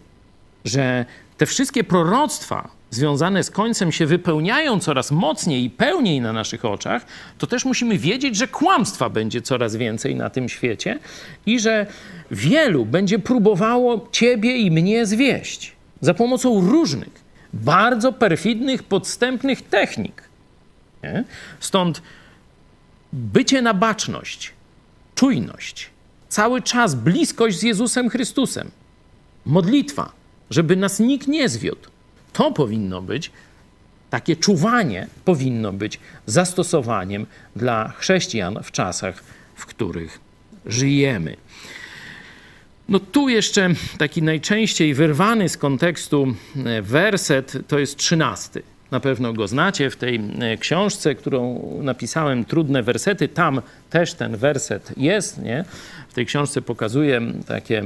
że 0.66 1.06
te 1.38 1.46
wszystkie 1.46 1.84
proroctwa 1.84 2.70
związane 2.90 3.44
z 3.44 3.52
końcem 3.52 3.92
się 3.92 4.06
wypełniają 4.06 4.80
coraz 4.80 5.12
mocniej 5.12 5.64
i 5.64 5.70
pełniej 5.70 6.22
na 6.22 6.34
naszych 6.34 6.66
oczach, 6.66 7.06
to 7.38 7.48
też 7.48 7.66
musimy 7.66 7.98
wiedzieć, 7.98 8.36
że 8.36 8.48
kłamstwa 8.48 9.10
będzie 9.10 9.42
coraz 9.42 9.76
więcej 9.76 10.16
na 10.16 10.30
tym 10.30 10.50
świecie 10.50 11.00
i 11.46 11.60
że 11.60 11.86
wielu 12.32 12.86
będzie 12.86 13.20
próbowało 13.20 14.08
ciebie 14.12 14.58
i 14.58 14.72
mnie 14.72 15.06
zwieść 15.06 15.72
za 16.02 16.14
pomocą 16.14 16.62
różnych, 16.62 17.24
bardzo 17.54 18.14
perfidnych, 18.14 18.84
podstępnych 18.84 19.62
technik. 19.62 20.24
Nie? 21.04 21.24
Stąd 21.60 22.02
bycie 23.14 23.62
na 23.62 23.74
baczność, 23.74 24.52
czujność, 25.16 25.90
cały 26.30 26.62
czas 26.62 26.96
bliskość 26.96 27.60
z 27.60 27.64
Jezusem 27.64 28.10
Chrystusem, 28.10 28.72
modlitwa, 29.46 30.12
żeby 30.50 30.76
nas 30.76 31.00
nikt 31.00 31.28
nie 31.28 31.50
zwiódł. 31.50 31.90
To 32.34 32.52
powinno 32.52 33.02
być, 33.02 33.32
takie 34.10 34.36
czuwanie 34.36 35.08
powinno 35.26 35.74
być 35.74 36.00
zastosowaniem 36.26 37.26
dla 37.56 37.94
chrześcijan 37.98 38.60
w 38.64 38.72
czasach, 38.72 39.24
w 39.56 39.66
których 39.66 40.20
żyjemy. 40.66 41.38
No 42.90 43.00
tu 43.00 43.30
jeszcze 43.30 43.70
taki 43.98 44.22
najczęściej 44.22 44.94
wyrwany 44.94 45.50
z 45.50 45.58
kontekstu 45.58 46.36
e, 46.66 46.82
werset 46.82 47.54
to 47.68 47.80
jest 47.80 47.98
trzynasty. 47.98 48.64
Na 48.94 49.00
pewno 49.00 49.34
go 49.34 49.48
znacie 49.48 49.90
w 49.90 49.96
tej 49.96 50.22
e, 50.40 50.58
książce, 50.58 51.16
którą 51.16 51.70
napisałem, 51.82 52.46
Trudne 52.46 52.84
wersety. 52.84 53.28
Tam 53.28 53.62
też 53.90 54.14
ten 54.14 54.38
werset 54.38 54.94
jest. 54.98 55.42
Nie? 55.42 55.66
W 56.10 56.14
tej 56.14 56.26
książce 56.26 56.62
pokazuję 56.62 57.22
takie 57.48 57.84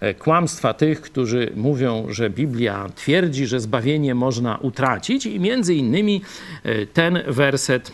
e, 0.00 0.14
kłamstwa 0.14 0.74
tych, 0.74 1.00
którzy 1.00 1.52
mówią, 1.56 2.06
że 2.10 2.30
Biblia 2.30 2.88
twierdzi, 2.94 3.46
że 3.46 3.60
zbawienie 3.60 4.14
można 4.14 4.56
utracić, 4.56 5.26
i 5.26 5.40
między 5.40 5.74
innymi 5.74 6.22
e, 6.62 6.86
ten 6.86 7.18
werset 7.26 7.92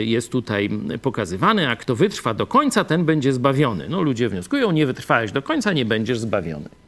jest 0.00 0.32
tutaj 0.32 0.70
pokazywany. 1.02 1.68
A 1.68 1.76
kto 1.76 1.96
wytrwa 1.96 2.34
do 2.34 2.46
końca, 2.46 2.84
ten 2.84 3.04
będzie 3.04 3.32
zbawiony. 3.32 3.88
No, 3.88 4.02
ludzie 4.02 4.28
wnioskują, 4.28 4.72
nie 4.72 4.86
wytrwałeś 4.86 5.32
do 5.32 5.42
końca, 5.42 5.72
nie 5.72 5.84
będziesz 5.84 6.18
zbawiony. 6.18 6.81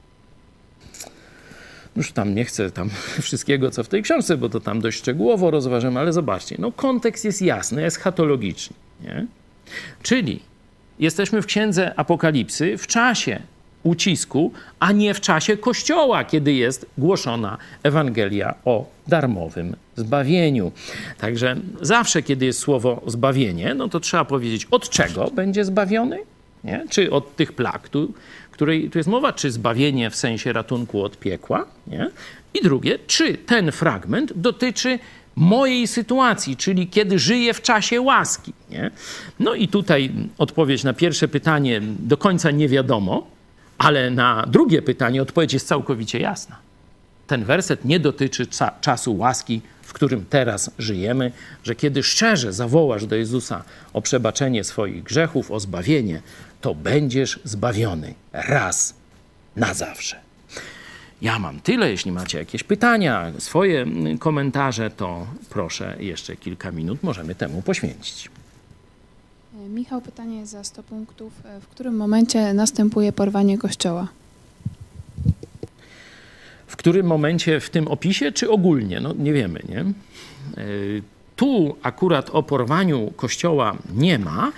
Już 1.96 2.12
tam 2.12 2.34
nie 2.34 2.44
chcę 2.44 2.70
tam 2.70 2.90
wszystkiego, 3.22 3.70
co 3.70 3.84
w 3.84 3.88
tej 3.88 4.02
książce, 4.02 4.36
bo 4.36 4.48
to 4.48 4.60
tam 4.60 4.80
dość 4.80 4.98
szczegółowo 4.98 5.50
rozważam, 5.50 5.96
ale 5.96 6.12
zobaczcie, 6.12 6.56
no 6.58 6.72
kontekst 6.72 7.24
jest 7.24 7.42
jasny, 7.42 7.84
eschatologiczny, 7.84 8.76
nie? 9.00 9.26
Czyli 10.02 10.40
jesteśmy 10.98 11.42
w 11.42 11.46
księdze 11.46 11.98
Apokalipsy 11.98 12.78
w 12.78 12.86
czasie 12.86 13.40
ucisku, 13.82 14.52
a 14.80 14.92
nie 14.92 15.14
w 15.14 15.20
czasie 15.20 15.56
Kościoła, 15.56 16.24
kiedy 16.24 16.52
jest 16.52 16.86
głoszona 16.98 17.58
Ewangelia 17.82 18.54
o 18.64 18.86
darmowym 19.06 19.76
zbawieniu. 19.96 20.72
Także 21.18 21.56
zawsze, 21.80 22.22
kiedy 22.22 22.46
jest 22.46 22.58
słowo 22.58 23.02
zbawienie, 23.06 23.74
no 23.74 23.88
to 23.88 24.00
trzeba 24.00 24.24
powiedzieć, 24.24 24.66
od 24.70 24.88
czego 24.88 25.30
będzie 25.30 25.64
zbawiony? 25.64 26.18
Nie? 26.64 26.84
Czy 26.90 27.10
od 27.10 27.36
tych 27.36 27.52
plag, 27.52 27.88
tu, 27.88 28.12
której 28.54 28.90
tu 28.90 28.98
jest 28.98 29.08
mowa, 29.08 29.32
czy 29.32 29.50
zbawienie 29.50 30.10
w 30.10 30.16
sensie 30.16 30.52
ratunku 30.52 31.02
od 31.02 31.18
piekła, 31.18 31.66
nie? 31.86 32.10
i 32.54 32.62
drugie, 32.62 32.98
czy 33.06 33.34
ten 33.34 33.72
fragment 33.72 34.32
dotyczy 34.36 34.98
mojej 35.36 35.86
sytuacji, 35.86 36.56
czyli 36.56 36.88
kiedy 36.88 37.18
żyję 37.18 37.54
w 37.54 37.62
czasie 37.62 38.00
łaski. 38.00 38.52
Nie? 38.70 38.90
No 39.40 39.54
i 39.54 39.68
tutaj 39.68 40.10
odpowiedź 40.38 40.84
na 40.84 40.92
pierwsze 40.92 41.28
pytanie 41.28 41.80
do 41.98 42.16
końca 42.16 42.50
nie 42.50 42.68
wiadomo, 42.68 43.26
ale 43.78 44.10
na 44.10 44.46
drugie 44.46 44.82
pytanie 44.82 45.22
odpowiedź 45.22 45.52
jest 45.52 45.68
całkowicie 45.68 46.18
jasna. 46.18 46.56
Ten 47.26 47.44
werset 47.44 47.84
nie 47.84 48.00
dotyczy 48.00 48.46
czasu 48.80 49.16
łaski, 49.16 49.60
którym 49.94 50.24
teraz 50.30 50.70
żyjemy, 50.78 51.32
że 51.64 51.74
kiedy 51.74 52.02
szczerze 52.02 52.52
zawołasz 52.52 53.06
do 53.06 53.16
Jezusa 53.16 53.64
o 53.92 54.02
przebaczenie 54.02 54.64
swoich 54.64 55.02
grzechów, 55.02 55.50
o 55.50 55.60
zbawienie, 55.60 56.22
to 56.60 56.74
będziesz 56.74 57.40
zbawiony 57.44 58.14
raz 58.32 58.94
na 59.56 59.74
zawsze. 59.74 60.20
Ja 61.22 61.38
mam 61.38 61.60
tyle. 61.60 61.90
Jeśli 61.90 62.12
macie 62.12 62.38
jakieś 62.38 62.62
pytania, 62.62 63.32
swoje 63.38 63.86
komentarze, 64.18 64.90
to 64.90 65.26
proszę 65.50 65.96
jeszcze 66.00 66.36
kilka 66.36 66.70
minut 66.70 67.02
możemy 67.02 67.34
temu 67.34 67.62
poświęcić. 67.62 68.30
Michał, 69.68 70.00
pytanie 70.00 70.46
za 70.46 70.64
100 70.64 70.82
punktów. 70.82 71.32
W 71.60 71.66
którym 71.66 71.96
momencie 71.96 72.54
następuje 72.54 73.12
porwanie 73.12 73.58
Kościoła? 73.58 74.08
W 76.66 76.76
którym 76.76 77.06
momencie 77.06 77.60
w 77.60 77.70
tym 77.70 77.88
opisie, 77.88 78.32
czy 78.32 78.50
ogólnie? 78.50 79.00
No 79.00 79.14
nie 79.18 79.32
wiemy, 79.32 79.60
nie? 79.68 79.80
E, 79.80 79.84
Tu 81.36 81.76
akurat 81.82 82.30
o 82.30 82.42
porwaniu 82.42 83.12
kościoła 83.16 83.76
nie 83.94 84.18
ma, 84.18 84.52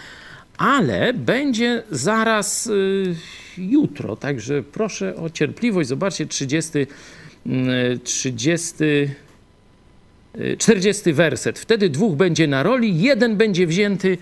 ale 0.58 1.14
będzie 1.14 1.82
zaraz 1.90 2.66
y, 2.66 3.14
jutro. 3.58 4.16
Także 4.16 4.62
proszę 4.62 5.16
o 5.16 5.30
cierpliwość. 5.30 5.88
Zobaczcie, 5.88 6.26
30, 6.26 6.78
y, 6.78 7.98
30, 8.04 8.74
y, 10.38 10.56
40 10.58 11.12
werset. 11.12 11.58
Wtedy 11.58 11.90
dwóch 11.90 12.16
będzie 12.16 12.46
na 12.46 12.62
roli, 12.62 13.00
jeden 13.02 13.36
będzie 13.36 13.66
wzięty, 13.66 14.18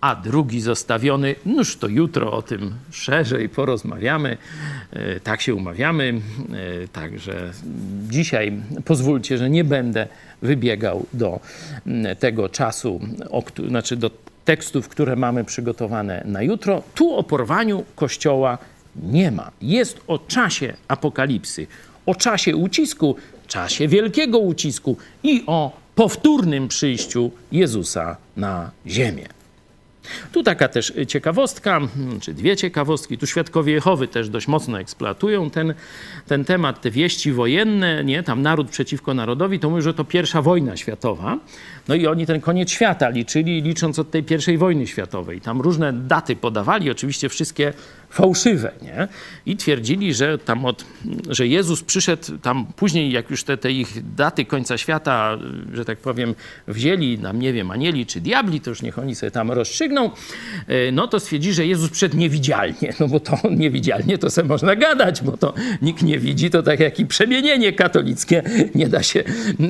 a 0.00 0.14
drugi 0.14 0.60
zostawiony. 0.60 1.34
Noż 1.46 1.76
to 1.76 1.88
jutro 1.88 2.32
o 2.32 2.42
tym 2.42 2.74
szerzej 2.90 3.48
porozmawiamy. 3.48 4.36
E, 4.92 5.20
Tak 5.20 5.40
się 5.40 5.54
umawiamy. 5.54 6.20
E, 6.84 6.88
Także 6.88 7.52
dzisiaj 8.08 8.52
pozwólcie, 8.84 9.38
że 9.38 9.50
nie 9.50 9.64
będę 9.64 10.06
wybiegał 10.42 11.06
do 11.12 11.40
tego 12.18 12.48
czasu, 12.48 13.00
znaczy 13.68 13.96
do 13.96 14.10
tekstów, 14.44 14.88
które 14.88 15.16
mamy 15.16 15.44
przygotowane 15.44 16.22
na 16.24 16.42
jutro. 16.42 16.82
Tu 16.94 17.14
o 17.14 17.22
porwaniu 17.22 17.84
kościoła 17.96 18.58
nie 19.02 19.30
ma. 19.30 19.50
Jest 19.62 20.00
o 20.06 20.18
czasie 20.18 20.74
apokalipsy, 20.88 21.66
o 22.06 22.14
czasie 22.14 22.56
ucisku, 22.56 23.16
czasie 23.46 23.88
wielkiego 23.88 24.38
ucisku 24.38 24.96
i 25.22 25.42
o 25.46 25.76
powtórnym 25.94 26.68
przyjściu 26.68 27.30
Jezusa 27.52 28.16
na 28.36 28.70
ziemię. 28.86 29.39
Tu 30.32 30.42
taka 30.42 30.68
też 30.68 30.92
ciekawostka, 31.08 31.80
czy 32.20 32.34
dwie 32.34 32.56
ciekawostki. 32.56 33.18
Tu 33.18 33.26
świadkowie 33.26 33.72
Jehowy 33.72 34.08
też 34.08 34.28
dość 34.28 34.48
mocno 34.48 34.80
eksploatują 34.80 35.50
ten, 35.50 35.74
ten 36.26 36.44
temat, 36.44 36.80
te 36.80 36.90
wieści 36.90 37.32
wojenne, 37.32 38.04
nie? 38.04 38.22
Tam 38.22 38.42
naród 38.42 38.70
przeciwko 38.70 39.14
narodowi, 39.14 39.58
to 39.58 39.70
mówią, 39.70 39.82
że 39.82 39.94
to 39.94 40.04
pierwsza 40.04 40.42
wojna 40.42 40.76
światowa. 40.76 41.38
No 41.90 41.96
i 41.96 42.06
oni 42.06 42.26
ten 42.26 42.40
koniec 42.40 42.70
świata 42.70 43.08
liczyli, 43.08 43.62
licząc 43.62 43.98
od 43.98 44.10
tej 44.10 44.22
pierwszej 44.22 44.58
wojny 44.58 44.86
światowej. 44.86 45.40
Tam 45.40 45.60
różne 45.60 45.92
daty 45.92 46.36
podawali, 46.36 46.90
oczywiście 46.90 47.28
wszystkie 47.28 47.72
fałszywe, 48.10 48.72
nie? 48.82 49.08
I 49.46 49.56
twierdzili, 49.56 50.14
że 50.14 50.38
tam 50.38 50.64
od, 50.64 50.84
że 51.28 51.46
Jezus 51.46 51.82
przyszedł 51.82 52.38
tam 52.38 52.66
później, 52.76 53.12
jak 53.12 53.30
już 53.30 53.44
te, 53.44 53.56
te 53.56 53.72
ich 53.72 54.14
daty 54.14 54.44
końca 54.44 54.78
świata, 54.78 55.38
że 55.72 55.84
tak 55.84 55.98
powiem, 55.98 56.34
wzięli 56.68 57.18
nam, 57.18 57.38
nie 57.38 57.52
wiem, 57.52 57.70
anieli 57.70 58.06
czy 58.06 58.20
diabli, 58.20 58.60
to 58.60 58.70
już 58.70 58.82
niech 58.82 58.98
oni 58.98 59.14
sobie 59.14 59.30
tam 59.30 59.50
rozstrzygną, 59.50 60.10
e, 60.66 60.92
no 60.92 61.08
to 61.08 61.20
stwierdzi, 61.20 61.52
że 61.52 61.66
Jezus 61.66 61.90
przyszedł 61.90 62.16
niewidzialnie, 62.16 62.94
no 63.00 63.08
bo 63.08 63.20
to 63.20 63.38
niewidzialnie 63.50 64.18
to 64.18 64.30
se 64.30 64.44
można 64.44 64.76
gadać, 64.76 65.22
bo 65.22 65.36
to 65.36 65.54
nikt 65.82 66.02
nie 66.02 66.18
widzi, 66.18 66.50
to 66.50 66.62
tak 66.62 66.80
jak 66.80 67.00
i 67.00 67.06
przemienienie 67.06 67.72
katolickie 67.72 68.42
nie 68.74 68.88
da 68.88 69.02
się 69.02 69.24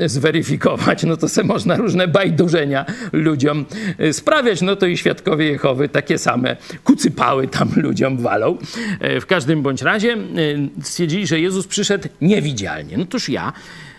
zweryfikować, 0.07 1.05
no 1.05 1.17
to 1.17 1.29
se 1.29 1.45
można 1.45 1.77
różne 1.77 2.09
bajdurzenia 2.13 2.85
ludziom 3.13 3.65
e, 3.99 4.13
sprawiać, 4.13 4.63
no 4.63 4.77
to 4.77 4.87
i 4.87 4.97
świadkowie 4.97 5.47
Jehowy 5.47 5.89
takie 5.89 6.19
same 6.19 6.57
kucypały 6.85 7.49
tam 7.49 7.69
ludziom 7.77 8.19
walą. 8.19 8.59
E, 9.01 9.21
W 9.21 9.27
każdym 9.27 9.63
bądź 9.63 9.83
razie 9.83 10.13
e, 10.13 10.19
stwierdzili, 10.83 11.27
że 11.27 11.41
Jezus 11.41 11.67
przyszedł 11.67 12.09
niewidzialnie. 12.21 12.97
No 12.99 13.05
toż 13.05 13.29
ja 13.29 13.53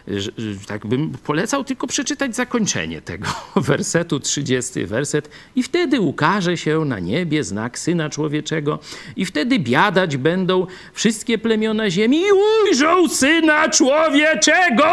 że 0.08 0.32
tak 0.68 0.88
bym 0.88 1.12
polecał 1.12 1.64
tylko 1.64 1.88
przeczytać 1.88 2.36
zakończenie 2.36 3.02
tego 3.02 3.28
wersetu, 3.56 4.20
30 4.20 4.86
werset. 4.86 5.30
I 5.56 5.64
wtedy 5.64 6.02
ukaże 6.02 6.58
się 6.58 6.86
na 6.86 7.00
niebie 7.00 7.44
znak 7.44 7.80
Syna 7.80 8.10
Człowieczego 8.10 8.80
i 9.16 9.26
wtedy 9.26 9.60
biadać 9.60 10.18
będą 10.18 10.68
wszystkie 10.94 11.38
plemiona 11.38 11.90
ziemi 11.90 12.22
i 12.22 12.32
ujrzą 12.32 13.08
Syna 13.10 13.70
Człowieczego! 13.70 14.92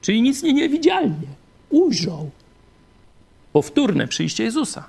Czyli 0.00 0.22
nic 0.22 0.42
nie 0.42 0.52
niewidzialnie. 0.52 1.37
Ujrzą. 1.70 2.30
Powtórne 3.52 4.08
przyjście 4.08 4.44
Jezusa 4.44 4.84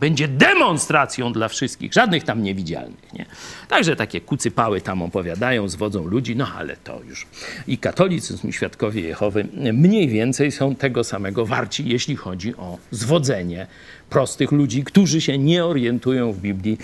będzie 0.00 0.28
demonstracją 0.28 1.32
dla 1.32 1.48
wszystkich, 1.48 1.92
żadnych 1.92 2.24
tam 2.24 2.42
niewidzialnych. 2.42 3.12
Nie? 3.12 3.26
Także 3.68 3.96
takie 3.96 4.20
kucypały 4.20 4.80
tam 4.80 5.02
opowiadają, 5.02 5.68
zwodzą 5.68 6.06
ludzi, 6.06 6.36
no 6.36 6.48
ale 6.56 6.76
to 6.76 7.00
już 7.08 7.26
i 7.66 7.78
katolicyzm, 7.78 8.48
i 8.48 8.52
świadkowie 8.52 9.00
Jehowy 9.00 9.48
mniej 9.72 10.08
więcej 10.08 10.52
są 10.52 10.74
tego 10.74 11.04
samego 11.04 11.46
warci, 11.46 11.88
jeśli 11.88 12.16
chodzi 12.16 12.56
o 12.56 12.78
zwodzenie 12.90 13.66
prostych 14.10 14.52
ludzi, 14.52 14.84
którzy 14.84 15.20
się 15.20 15.38
nie 15.38 15.64
orientują 15.64 16.32
w 16.32 16.38
Biblii, 16.38 16.78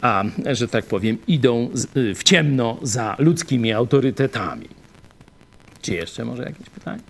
a, 0.00 0.24
że 0.52 0.68
tak 0.68 0.84
powiem, 0.84 1.18
idą 1.26 1.70
z- 1.72 2.18
w 2.18 2.22
ciemno 2.22 2.76
za 2.82 3.16
ludzkimi 3.18 3.72
autorytetami. 3.72 4.68
Czy 5.82 5.94
jeszcze 5.94 6.24
może 6.24 6.42
jakieś 6.42 6.70
pytanie? 6.70 7.00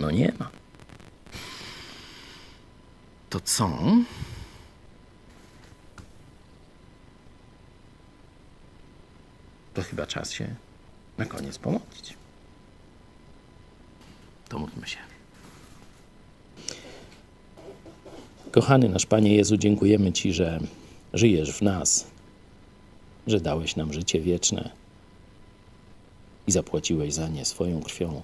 No 0.00 0.10
nie 0.10 0.32
ma. 0.38 0.50
To 3.30 3.40
co? 3.40 3.78
To 9.74 9.82
chyba 9.82 10.06
czas 10.06 10.32
się 10.32 10.54
na 11.18 11.26
koniec 11.26 11.58
pomodlić. 11.58 12.14
To 14.48 14.58
módlmy 14.58 14.86
się. 14.86 14.98
Kochany 18.50 18.88
nasz 18.88 19.06
Panie 19.06 19.36
Jezu, 19.36 19.56
dziękujemy 19.56 20.12
Ci, 20.12 20.32
że 20.32 20.60
żyjesz 21.12 21.52
w 21.52 21.62
nas, 21.62 22.06
że 23.26 23.40
dałeś 23.40 23.76
nam 23.76 23.92
życie 23.92 24.20
wieczne 24.20 24.70
i 26.46 26.52
zapłaciłeś 26.52 27.14
za 27.14 27.28
nie 27.28 27.44
swoją 27.44 27.82
krwią 27.82 28.22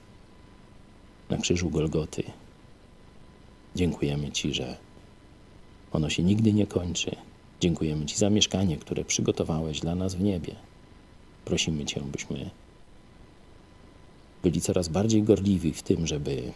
na 1.30 1.36
krzyżu 1.36 1.70
Golgoty. 1.70 2.22
Dziękujemy 3.76 4.32
Ci, 4.32 4.54
że 4.54 4.76
ono 5.92 6.10
się 6.10 6.22
nigdy 6.22 6.52
nie 6.52 6.66
kończy. 6.66 7.16
Dziękujemy 7.60 8.06
Ci 8.06 8.16
za 8.16 8.30
mieszkanie, 8.30 8.76
które 8.76 9.04
przygotowałeś 9.04 9.80
dla 9.80 9.94
nas 9.94 10.14
w 10.14 10.20
niebie. 10.20 10.54
Prosimy 11.44 11.84
Cię, 11.84 12.00
byśmy 12.00 12.50
byli 14.46 14.60
coraz 14.60 14.88
bardziej 14.88 15.22
gorliwi 15.22 15.72
w 15.72 15.82
tym, 15.82 16.06
żeby 16.06 16.52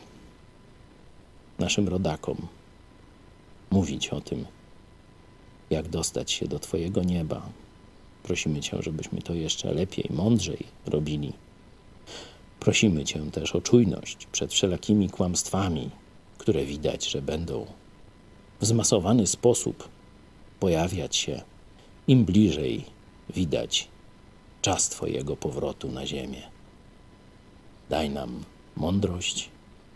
naszym 1.59 1.89
rodakom 1.89 2.37
mówić 3.71 4.09
o 4.09 4.21
tym, 4.21 4.47
jak 5.71 5.89
dostać 5.89 6.33
się 6.33 6.49
do 6.49 6.59
Twojego 6.59 7.03
nieba. 7.03 7.43
Prosimy 8.23 8.61
Cię, 8.61 8.83
żebyśmy 8.83 9.23
to 9.23 9.35
jeszcze 9.35 9.75
lepiej, 9.75 10.11
mądrzej 10.11 10.59
robili. 10.87 11.33
Prosimy 12.61 13.05
Cię 13.05 13.31
też 13.31 13.57
o 13.57 13.61
czujność 13.61 14.27
przed 14.33 14.53
wszelakimi 14.53 15.11
kłamstwami, 15.11 15.91
które 16.39 16.65
widać, 16.65 17.11
że 17.11 17.23
będą 17.23 17.67
w 18.61 18.67
zmasowany 18.67 19.27
sposób 19.27 19.89
pojawiać 20.61 21.17
się, 21.17 21.43
im 22.09 22.25
bliżej 22.25 22.85
widać 23.35 23.89
czas 24.63 24.89
Twojego 24.89 25.37
powrotu 25.37 25.89
na 25.89 26.07
ziemię. 26.07 26.43
Daj 27.89 28.11
nam 28.11 28.45
mądrość, 28.77 29.51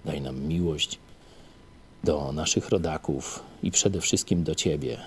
daj 0.05 0.21
nam 0.21 0.41
miłość 0.41 0.99
do 2.05 2.33
naszych 2.33 2.69
rodaków 2.69 3.43
i 3.63 3.71
przede 3.71 4.01
wszystkim 4.01 4.45
do 4.45 4.55
Ciebie, 4.55 4.99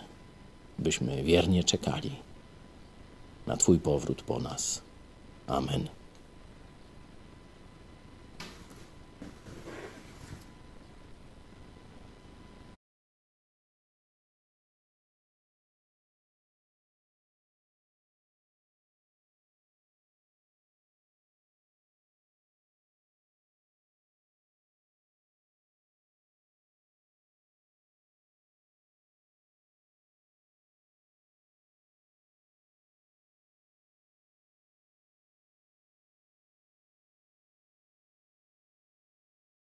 byśmy 0.79 1.23
wiernie 1.23 1.63
czekali 1.63 2.11
na 3.47 3.57
Twój 3.57 3.79
powrót 3.79 4.21
po 4.21 4.39
nas. 4.39 4.81
Amen. 5.47 5.96